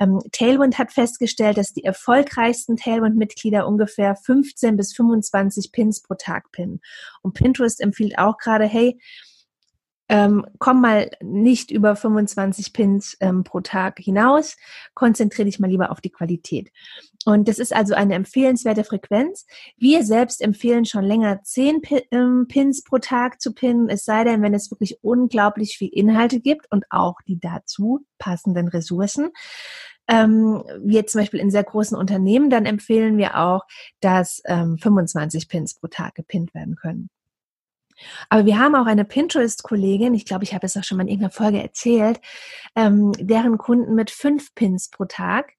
Ähm, 0.00 0.20
Tailwind 0.32 0.78
hat 0.78 0.92
festgestellt, 0.92 1.58
dass 1.58 1.72
die 1.72 1.84
erfolgreichsten 1.84 2.76
Tailwind-Mitglieder 2.76 3.66
ungefähr 3.66 4.16
15 4.16 4.76
bis 4.76 4.94
25 4.94 5.72
Pins 5.72 6.02
pro 6.02 6.14
Tag 6.14 6.50
pinnen. 6.52 6.80
Und 7.22 7.34
Pinterest 7.34 7.80
empfiehlt 7.80 8.18
auch 8.18 8.38
gerade, 8.38 8.64
hey, 8.64 8.98
ähm, 10.08 10.46
komm 10.58 10.80
mal 10.80 11.10
nicht 11.20 11.70
über 11.70 11.96
25 11.96 12.72
Pins 12.72 13.16
ähm, 13.20 13.44
pro 13.44 13.60
Tag 13.60 13.98
hinaus, 13.98 14.56
konzentriere 14.94 15.46
dich 15.46 15.58
mal 15.58 15.70
lieber 15.70 15.90
auf 15.90 16.00
die 16.00 16.10
Qualität. 16.10 16.70
Und 17.24 17.48
das 17.48 17.58
ist 17.58 17.74
also 17.74 17.94
eine 17.94 18.14
empfehlenswerte 18.14 18.84
Frequenz. 18.84 19.46
Wir 19.76 20.04
selbst 20.04 20.40
empfehlen 20.40 20.84
schon 20.84 21.02
länger 21.02 21.42
10 21.42 21.82
ähm, 22.12 22.46
Pins 22.48 22.84
pro 22.84 22.98
Tag 22.98 23.40
zu 23.40 23.52
pinnen, 23.52 23.88
es 23.88 24.04
sei 24.04 24.22
denn, 24.22 24.42
wenn 24.42 24.54
es 24.54 24.70
wirklich 24.70 24.98
unglaublich 25.02 25.76
viel 25.76 25.90
Inhalte 25.92 26.38
gibt 26.38 26.70
und 26.70 26.84
auch 26.90 27.16
die 27.26 27.40
dazu 27.40 28.06
passenden 28.18 28.68
Ressourcen. 28.68 29.30
Ähm, 30.08 30.62
wie 30.84 31.04
zum 31.04 31.22
Beispiel 31.22 31.40
in 31.40 31.50
sehr 31.50 31.64
großen 31.64 31.96
Unternehmen, 31.96 32.48
dann 32.48 32.64
empfehlen 32.64 33.18
wir 33.18 33.38
auch, 33.38 33.64
dass 33.98 34.40
ähm, 34.44 34.78
25 34.78 35.48
Pins 35.48 35.74
pro 35.74 35.88
Tag 35.88 36.14
gepinnt 36.14 36.54
werden 36.54 36.76
können. 36.76 37.10
Aber 38.28 38.46
wir 38.46 38.58
haben 38.58 38.74
auch 38.74 38.86
eine 38.86 39.04
Pinterest-Kollegin, 39.04 40.14
ich 40.14 40.24
glaube, 40.24 40.44
ich 40.44 40.54
habe 40.54 40.66
es 40.66 40.76
auch 40.76 40.84
schon 40.84 40.98
mal 40.98 41.04
in 41.04 41.08
irgendeiner 41.08 41.32
Folge 41.32 41.62
erzählt, 41.62 42.20
ähm, 42.74 43.12
deren 43.18 43.58
Kunden 43.58 43.94
mit 43.94 44.10
fünf 44.10 44.54
Pins 44.54 44.90
pro 44.90 45.04
Tag, 45.04 45.52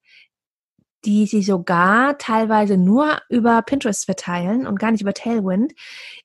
die 1.05 1.25
sie 1.25 1.43
sogar 1.43 2.17
teilweise 2.17 2.77
nur 2.77 3.19
über 3.29 3.61
Pinterest 3.61 4.05
verteilen 4.05 4.67
und 4.67 4.79
gar 4.79 4.91
nicht 4.91 5.01
über 5.01 5.13
Tailwind, 5.13 5.73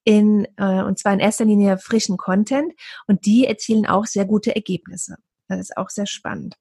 in, 0.04 0.46
äh, 0.56 0.82
und 0.82 0.98
zwar 0.98 1.12
in 1.12 1.20
erster 1.20 1.44
Linie 1.44 1.78
frischen 1.78 2.16
Content 2.16 2.72
und 3.06 3.26
die 3.26 3.46
erzielen 3.46 3.86
auch 3.86 4.06
sehr 4.06 4.24
gute 4.24 4.54
Ergebnisse. 4.54 5.16
Das 5.48 5.60
ist 5.60 5.76
auch 5.76 5.90
sehr 5.90 6.06
spannend. 6.06 6.56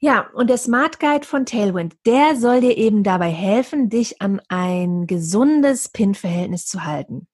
Ja, 0.00 0.30
und 0.34 0.50
der 0.50 0.58
Smart 0.58 0.98
Guide 0.98 1.24
von 1.24 1.46
Tailwind, 1.46 1.94
der 2.06 2.34
soll 2.36 2.60
dir 2.60 2.76
eben 2.76 3.04
dabei 3.04 3.30
helfen, 3.30 3.88
dich 3.88 4.20
an 4.20 4.40
ein 4.48 5.06
gesundes 5.06 5.90
Pin-Verhältnis 5.90 6.66
zu 6.66 6.84
halten 6.84 7.28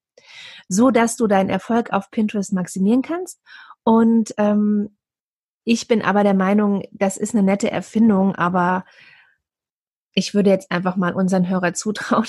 so 0.69 0.91
dass 0.91 1.17
du 1.17 1.27
deinen 1.27 1.51
Erfolg 1.51 1.93
auf 1.93 2.11
Pinterest 2.11 2.53
maximieren 2.53 3.03
kannst. 3.03 3.41
Und 3.83 4.35
ähm, 4.39 4.97
ich 5.65 5.89
bin 5.89 6.03
aber 6.03 6.23
der 6.23 6.35
Meinung, 6.35 6.83
das 6.93 7.17
ist 7.17 7.35
eine 7.35 7.43
nette 7.43 7.71
Erfindung, 7.71 8.35
aber 8.35 8.85
ich 10.15 10.35
würde 10.35 10.51
jetzt 10.51 10.71
einfach 10.71 10.97
mal 10.97 11.15
unseren 11.15 11.49
Hörer 11.49 11.75
zutrauen, 11.75 12.27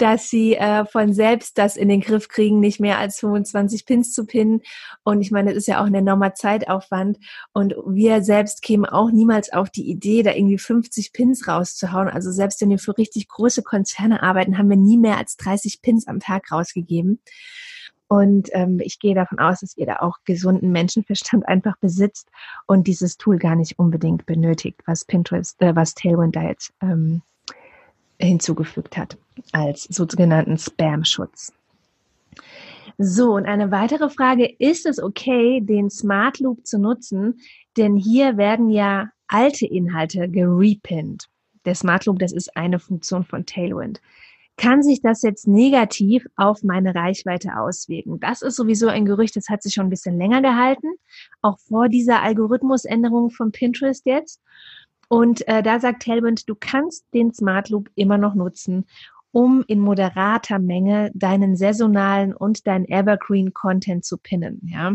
dass 0.00 0.30
sie 0.30 0.56
äh, 0.56 0.86
von 0.86 1.12
selbst 1.12 1.58
das 1.58 1.76
in 1.76 1.88
den 1.88 2.00
Griff 2.00 2.28
kriegen, 2.28 2.58
nicht 2.58 2.80
mehr 2.80 2.98
als 2.98 3.20
25 3.20 3.84
Pins 3.84 4.12
zu 4.12 4.24
pinnen. 4.24 4.62
Und 5.04 5.20
ich 5.20 5.30
meine, 5.30 5.50
das 5.50 5.58
ist 5.58 5.68
ja 5.68 5.80
auch 5.80 5.86
ein 5.86 5.94
enormer 5.94 6.34
Zeitaufwand. 6.34 7.18
Und 7.52 7.74
wir 7.86 8.22
selbst 8.22 8.62
kämen 8.62 8.86
auch 8.86 9.10
niemals 9.10 9.52
auf 9.52 9.68
die 9.70 9.90
Idee, 9.90 10.22
da 10.22 10.32
irgendwie 10.32 10.58
50 10.58 11.12
Pins 11.12 11.46
rauszuhauen. 11.46 12.08
Also 12.08 12.32
selbst 12.32 12.60
wenn 12.60 12.70
wir 12.70 12.78
für 12.78 12.96
richtig 12.96 13.28
große 13.28 13.62
Konzerne 13.62 14.22
arbeiten, 14.22 14.56
haben 14.56 14.70
wir 14.70 14.76
nie 14.76 14.96
mehr 14.96 15.18
als 15.18 15.36
30 15.36 15.82
Pins 15.82 16.06
am 16.06 16.20
Tag 16.20 16.50
rausgegeben. 16.50 17.20
Und 18.08 18.48
ähm, 18.52 18.80
ich 18.82 18.98
gehe 18.98 19.14
davon 19.14 19.38
aus, 19.38 19.60
dass 19.60 19.76
ihr 19.76 19.86
da 19.86 19.96
auch 20.00 20.16
gesunden 20.24 20.72
Menschenverstand 20.72 21.46
einfach 21.46 21.76
besitzt 21.76 22.28
und 22.66 22.86
dieses 22.86 23.18
Tool 23.18 23.38
gar 23.38 23.54
nicht 23.54 23.78
unbedingt 23.78 24.26
benötigt, 24.26 24.80
was 24.86 25.04
Pinterest, 25.04 25.60
äh, 25.62 25.76
was 25.76 25.94
Tailwind 25.94 26.34
da 26.34 26.42
jetzt 26.42 26.72
ähm, 26.80 27.22
hinzugefügt 28.20 28.96
hat 28.96 29.16
als 29.52 29.84
sogenannten 29.84 30.58
Spam-Schutz. 30.58 31.52
So, 32.98 33.32
und 33.34 33.46
eine 33.46 33.70
weitere 33.70 34.10
Frage, 34.10 34.46
ist 34.58 34.84
es 34.84 35.02
okay, 35.02 35.60
den 35.62 35.88
Smart 35.88 36.38
Loop 36.38 36.66
zu 36.66 36.78
nutzen? 36.78 37.40
Denn 37.76 37.96
hier 37.96 38.36
werden 38.36 38.68
ja 38.68 39.08
alte 39.26 39.64
Inhalte 39.64 40.28
gerepinnt. 40.28 41.28
Der 41.64 41.74
Smart 41.74 42.04
Loop, 42.06 42.18
das 42.18 42.32
ist 42.32 42.56
eine 42.56 42.78
Funktion 42.78 43.24
von 43.24 43.46
Tailwind. 43.46 44.00
Kann 44.56 44.82
sich 44.82 45.00
das 45.00 45.22
jetzt 45.22 45.48
negativ 45.48 46.26
auf 46.36 46.62
meine 46.62 46.94
Reichweite 46.94 47.56
auswirken? 47.56 48.20
Das 48.20 48.42
ist 48.42 48.56
sowieso 48.56 48.88
ein 48.88 49.06
Gerücht, 49.06 49.34
das 49.34 49.48
hat 49.48 49.62
sich 49.62 49.72
schon 49.72 49.86
ein 49.86 49.90
bisschen 49.90 50.18
länger 50.18 50.42
gehalten, 50.42 50.88
auch 51.40 51.58
vor 51.58 51.88
dieser 51.88 52.20
Algorithmusänderung 52.20 53.30
von 53.30 53.52
Pinterest 53.52 54.04
jetzt. 54.04 54.42
Und 55.12 55.46
äh, 55.48 55.60
da 55.64 55.80
sagt 55.80 56.04
Tailwind, 56.04 56.48
du 56.48 56.54
kannst 56.54 57.04
den 57.12 57.34
Smart 57.34 57.68
Loop 57.68 57.90
immer 57.96 58.16
noch 58.16 58.36
nutzen, 58.36 58.86
um 59.32 59.64
in 59.66 59.80
moderater 59.80 60.60
Menge 60.60 61.10
deinen 61.14 61.56
saisonalen 61.56 62.32
und 62.32 62.68
deinen 62.68 62.84
Evergreen 62.84 63.52
Content 63.52 64.04
zu 64.04 64.18
pinnen. 64.18 64.60
Ja, 64.66 64.94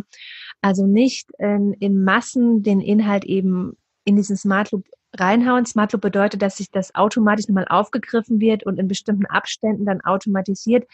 also 0.62 0.88
nicht 0.88 1.32
in, 1.38 1.74
in 1.74 2.02
Massen 2.02 2.64
den 2.64 2.80
Inhalt 2.80 3.26
eben 3.26 3.76
in 4.06 4.16
diesen 4.16 4.38
Smart 4.38 4.72
Loop 4.72 4.86
reinhauen. 5.14 5.66
Smart 5.66 5.92
Loop 5.92 6.02
bedeutet, 6.02 6.42
dass 6.42 6.58
sich 6.58 6.72
das 6.72 6.96
automatisch 6.96 7.50
nochmal 7.50 7.68
aufgegriffen 7.68 8.40
wird 8.40 8.66
und 8.66 8.80
in 8.80 8.88
bestimmten 8.88 9.26
Abständen 9.26 9.86
dann 9.86 10.00
automatisiert 10.00 10.88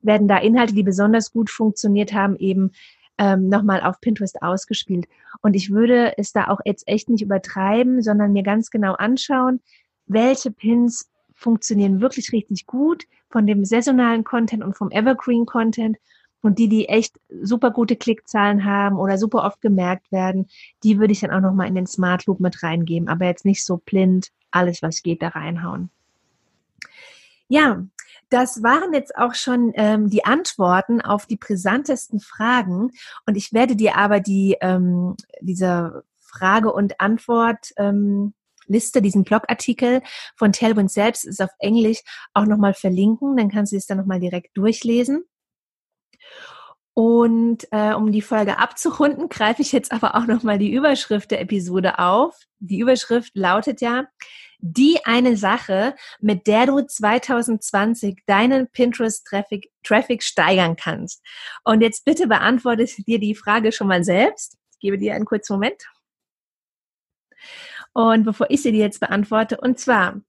werden 0.00 0.28
da 0.28 0.38
Inhalte, 0.38 0.74
die 0.74 0.84
besonders 0.84 1.32
gut 1.32 1.50
funktioniert 1.50 2.12
haben, 2.12 2.36
eben 2.36 2.70
ähm, 3.18 3.48
nochmal 3.48 3.82
auf 3.82 4.00
Pinterest 4.00 4.40
ausgespielt. 4.42 5.06
Und 5.42 5.54
ich 5.54 5.70
würde 5.70 6.16
es 6.16 6.32
da 6.32 6.48
auch 6.48 6.60
jetzt 6.64 6.86
echt 6.88 7.08
nicht 7.08 7.22
übertreiben, 7.22 8.02
sondern 8.02 8.32
mir 8.32 8.42
ganz 8.42 8.70
genau 8.70 8.94
anschauen, 8.94 9.60
welche 10.06 10.50
Pins 10.50 11.10
funktionieren 11.34 12.00
wirklich 12.00 12.32
richtig 12.32 12.66
gut 12.66 13.04
von 13.28 13.46
dem 13.46 13.64
saisonalen 13.64 14.24
Content 14.24 14.64
und 14.64 14.76
vom 14.76 14.90
Evergreen 14.90 15.46
Content. 15.46 15.96
Und 16.40 16.58
die, 16.60 16.68
die 16.68 16.88
echt 16.88 17.18
super 17.42 17.72
gute 17.72 17.96
Klickzahlen 17.96 18.64
haben 18.64 18.96
oder 18.96 19.18
super 19.18 19.44
oft 19.44 19.60
gemerkt 19.60 20.12
werden, 20.12 20.46
die 20.84 21.00
würde 21.00 21.12
ich 21.12 21.20
dann 21.20 21.32
auch 21.32 21.40
nochmal 21.40 21.66
in 21.66 21.74
den 21.74 21.86
Smart 21.86 22.26
Loop 22.26 22.38
mit 22.38 22.62
reingeben. 22.62 23.08
Aber 23.08 23.24
jetzt 23.24 23.44
nicht 23.44 23.64
so 23.64 23.78
blind 23.78 24.30
alles, 24.52 24.80
was 24.80 25.02
geht, 25.02 25.20
da 25.20 25.28
reinhauen. 25.28 25.90
Ja, 27.48 27.82
das 28.30 28.62
waren 28.62 28.92
jetzt 28.92 29.16
auch 29.16 29.34
schon 29.34 29.72
ähm, 29.74 30.10
die 30.10 30.24
Antworten 30.24 31.00
auf 31.00 31.26
die 31.26 31.36
brisantesten 31.36 32.20
Fragen. 32.20 32.90
Und 33.26 33.36
ich 33.36 33.52
werde 33.52 33.76
dir 33.76 33.96
aber 33.96 34.20
die, 34.20 34.56
ähm, 34.60 35.16
diese 35.40 36.04
Frage- 36.18 36.72
und 36.72 37.00
Antwort 37.00 37.72
ähm, 37.76 38.34
Liste, 38.66 39.00
diesen 39.00 39.24
Blogartikel 39.24 40.02
von 40.36 40.52
Tailwind 40.52 40.90
selbst 40.90 41.24
ist 41.24 41.40
auf 41.40 41.50
Englisch 41.58 42.00
auch 42.34 42.44
nochmal 42.44 42.74
verlinken. 42.74 43.36
Dann 43.36 43.50
kannst 43.50 43.72
du 43.72 43.76
es 43.76 43.86
dann 43.86 43.98
nochmal 43.98 44.20
direkt 44.20 44.56
durchlesen. 44.56 45.24
Und 46.92 47.68
äh, 47.70 47.94
um 47.94 48.10
die 48.10 48.22
Folge 48.22 48.58
abzurunden, 48.58 49.28
greife 49.28 49.62
ich 49.62 49.72
jetzt 49.72 49.92
aber 49.92 50.16
auch 50.16 50.26
nochmal 50.26 50.58
die 50.58 50.72
Überschrift 50.72 51.30
der 51.30 51.40
Episode 51.40 51.98
auf. 51.98 52.36
Die 52.58 52.80
Überschrift 52.80 53.36
lautet 53.36 53.80
ja, 53.80 54.06
die 54.58 54.98
eine 55.04 55.36
Sache, 55.36 55.94
mit 56.20 56.46
der 56.46 56.66
du 56.66 56.80
2020 56.80 58.22
deinen 58.26 58.68
Pinterest-Traffic 58.70 59.70
Traffic 59.84 60.22
steigern 60.22 60.76
kannst. 60.76 61.22
Und 61.64 61.80
jetzt 61.80 62.04
bitte 62.04 62.26
beantworte 62.26 62.84
dir 62.84 63.18
die 63.18 63.34
Frage 63.34 63.72
schon 63.72 63.88
mal 63.88 64.04
selbst. 64.04 64.56
Ich 64.72 64.80
gebe 64.80 64.98
dir 64.98 65.14
einen 65.14 65.24
kurzen 65.24 65.54
Moment. 65.54 65.82
Und 67.92 68.24
bevor 68.24 68.50
ich 68.50 68.62
sie 68.62 68.72
dir 68.72 68.84
jetzt 68.84 69.00
beantworte, 69.00 69.58
und 69.60 69.78
zwar 69.78 70.20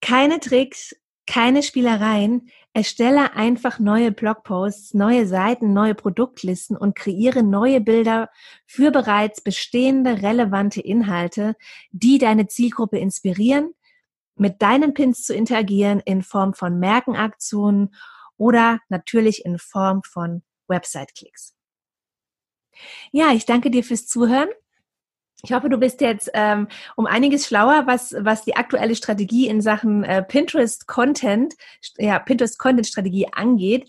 keine 0.00 0.40
Tricks, 0.40 0.94
keine 1.26 1.62
Spielereien, 1.62 2.50
erstelle 2.78 3.34
einfach 3.34 3.80
neue 3.80 4.12
Blogposts, 4.12 4.94
neue 4.94 5.26
Seiten, 5.26 5.72
neue 5.72 5.96
Produktlisten 5.96 6.76
und 6.76 6.94
kreiere 6.94 7.42
neue 7.42 7.80
Bilder 7.80 8.30
für 8.66 8.92
bereits 8.92 9.40
bestehende 9.40 10.22
relevante 10.22 10.80
Inhalte, 10.80 11.56
die 11.90 12.18
deine 12.18 12.46
Zielgruppe 12.46 12.96
inspirieren, 12.98 13.74
mit 14.36 14.62
deinen 14.62 14.94
Pins 14.94 15.24
zu 15.24 15.34
interagieren 15.34 15.98
in 16.04 16.22
Form 16.22 16.54
von 16.54 16.78
Merkenaktionen 16.78 17.96
oder 18.36 18.78
natürlich 18.88 19.44
in 19.44 19.58
Form 19.58 20.04
von 20.04 20.44
Website-Klicks. 20.68 21.56
Ja, 23.10 23.32
ich 23.32 23.44
danke 23.44 23.72
dir 23.72 23.82
fürs 23.82 24.06
Zuhören. 24.06 24.50
Ich 25.44 25.52
hoffe, 25.52 25.68
du 25.68 25.78
bist 25.78 26.00
jetzt 26.00 26.30
ähm, 26.34 26.66
um 26.96 27.06
einiges 27.06 27.46
schlauer, 27.46 27.84
was, 27.86 28.12
was 28.18 28.42
die 28.42 28.56
aktuelle 28.56 28.96
Strategie 28.96 29.46
in 29.46 29.60
Sachen 29.60 30.02
äh, 30.02 30.20
Pinterest 30.20 30.88
Content, 30.88 31.54
ja, 31.96 32.18
Pinterest 32.18 32.58
Content 32.58 32.88
Strategie 32.88 33.28
angeht 33.30 33.88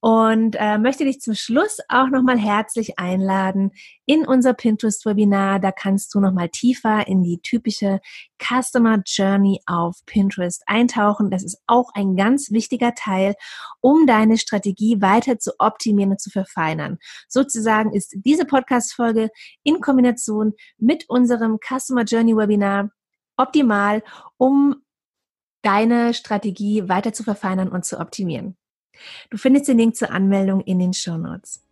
und 0.00 0.56
äh, 0.58 0.76
möchte 0.76 1.06
dich 1.06 1.22
zum 1.22 1.34
Schluss 1.34 1.78
auch 1.88 2.08
nochmal 2.08 2.38
herzlich 2.38 2.98
einladen 2.98 3.70
in 4.04 4.26
unser 4.26 4.52
Pinterest-Webinar. 4.52 5.58
Da 5.58 5.72
kannst 5.72 6.14
du 6.14 6.20
nochmal 6.20 6.50
tiefer 6.50 7.06
in 7.06 7.22
die 7.22 7.40
typische 7.40 8.00
Customer 8.40 9.02
Journey 9.04 9.60
auf 9.66 10.04
Pinterest 10.06 10.62
eintauchen. 10.66 11.30
Das 11.30 11.44
ist 11.44 11.60
auch 11.66 11.90
ein 11.94 12.16
ganz 12.16 12.50
wichtiger 12.50 12.94
Teil, 12.94 13.34
um 13.80 14.06
deine 14.06 14.38
Strategie 14.38 15.00
weiter 15.00 15.38
zu 15.38 15.52
optimieren 15.58 16.12
und 16.12 16.20
zu 16.20 16.30
verfeinern. 16.30 16.98
Sozusagen 17.28 17.92
ist 17.92 18.16
diese 18.24 18.44
Podcast-Folge 18.44 19.30
in 19.62 19.80
Kombination 19.80 20.54
mit 20.78 21.08
unserem 21.08 21.58
Customer 21.58 22.04
Journey 22.04 22.36
Webinar 22.36 22.90
optimal, 23.36 24.02
um 24.36 24.82
deine 25.62 26.14
Strategie 26.14 26.88
weiter 26.88 27.12
zu 27.12 27.22
verfeinern 27.22 27.68
und 27.68 27.84
zu 27.84 28.00
optimieren. 28.00 28.56
Du 29.30 29.38
findest 29.38 29.68
den 29.68 29.78
Link 29.78 29.96
zur 29.96 30.10
Anmeldung 30.10 30.60
in 30.62 30.78
den 30.78 30.92
Show 30.92 31.16
Notes. 31.16 31.62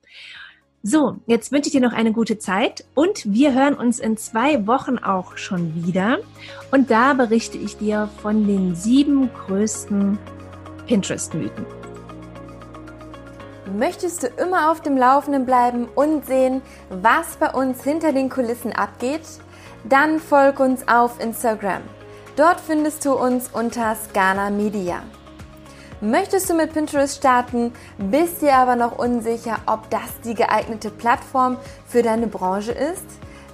So, 0.91 1.17
jetzt 1.27 1.53
wünsche 1.53 1.69
ich 1.69 1.73
dir 1.73 1.83
noch 1.83 1.93
eine 1.93 2.13
gute 2.13 2.39
Zeit 2.39 2.87
und 2.95 3.31
wir 3.31 3.53
hören 3.53 3.75
uns 3.75 3.99
in 3.99 4.17
zwei 4.17 4.67
Wochen 4.67 4.97
auch 4.97 5.37
schon 5.37 5.75
wieder. 5.75 6.17
Und 6.71 6.91
da 6.91 7.13
berichte 7.13 7.59
ich 7.59 7.77
dir 7.77 8.09
von 8.23 8.47
den 8.47 8.75
sieben 8.75 9.29
größten 9.35 10.19
Pinterest-Mythen. 10.87 11.67
Möchtest 13.77 14.23
du 14.23 14.29
immer 14.29 14.71
auf 14.71 14.81
dem 14.81 14.97
Laufenden 14.97 15.45
bleiben 15.45 15.89
und 15.95 16.25
sehen, 16.25 16.63
was 16.89 17.37
bei 17.37 17.51
uns 17.51 17.85
hinter 17.85 18.15
den 18.15 18.31
Kulissen 18.31 18.73
abgeht? 18.73 19.21
Dann 19.87 20.19
folg 20.19 20.59
uns 20.59 20.89
auf 20.89 21.21
Instagram. 21.21 21.83
Dort 22.35 22.61
findest 22.61 23.05
du 23.05 23.13
uns 23.13 23.51
unter 23.53 23.95
Scana 23.95 24.49
Media. 24.49 25.03
Möchtest 26.01 26.49
du 26.49 26.55
mit 26.55 26.75
Pinterest 26.75 27.17
starten, 27.17 27.73
bist 27.99 28.41
dir 28.41 28.55
aber 28.55 28.77
noch 28.77 28.99
unsicher, 28.99 29.57
ob 29.67 29.91
das 29.91 30.21
die 30.25 30.35
geeignete 30.35 30.91
Plattform 30.91 31.57
für 31.89 32.03
deine 32.03 32.29
Branche 32.29 32.71
ist? 32.71 33.05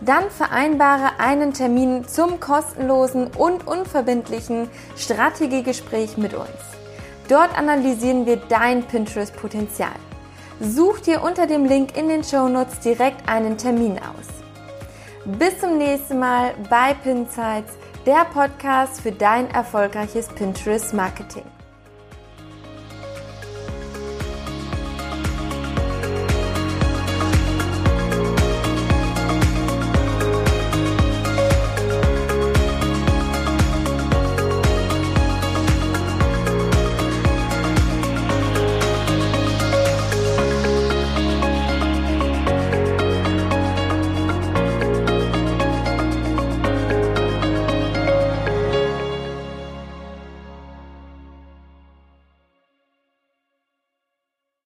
Dann 0.02 0.28
vereinbare 0.28 1.18
einen 1.18 1.54
Termin 1.54 2.06
zum 2.06 2.40
kostenlosen 2.40 3.28
und 3.38 3.66
unverbindlichen 3.66 4.68
Strategiegespräch 4.94 6.18
mit 6.18 6.34
uns. 6.34 6.50
Dort 7.28 7.56
analysieren 7.56 8.26
wir 8.26 8.36
dein 8.36 8.82
Pinterest-Potenzial. 8.82 9.96
Such 10.60 11.00
dir 11.00 11.22
unter 11.22 11.46
dem 11.46 11.64
Link 11.64 11.96
in 11.96 12.08
den 12.08 12.22
Shownotes 12.22 12.80
direkt 12.80 13.26
einen 13.26 13.56
Termin 13.56 13.98
aus. 13.98 14.28
Bis 15.38 15.58
zum 15.58 15.78
nächsten 15.78 16.18
Mal 16.18 16.52
bei 16.68 16.92
Pinsights, 16.92 17.72
der 18.04 18.26
Podcast 18.26 19.00
für 19.00 19.12
dein 19.12 19.50
erfolgreiches 19.50 20.28
Pinterest-Marketing. 20.28 21.44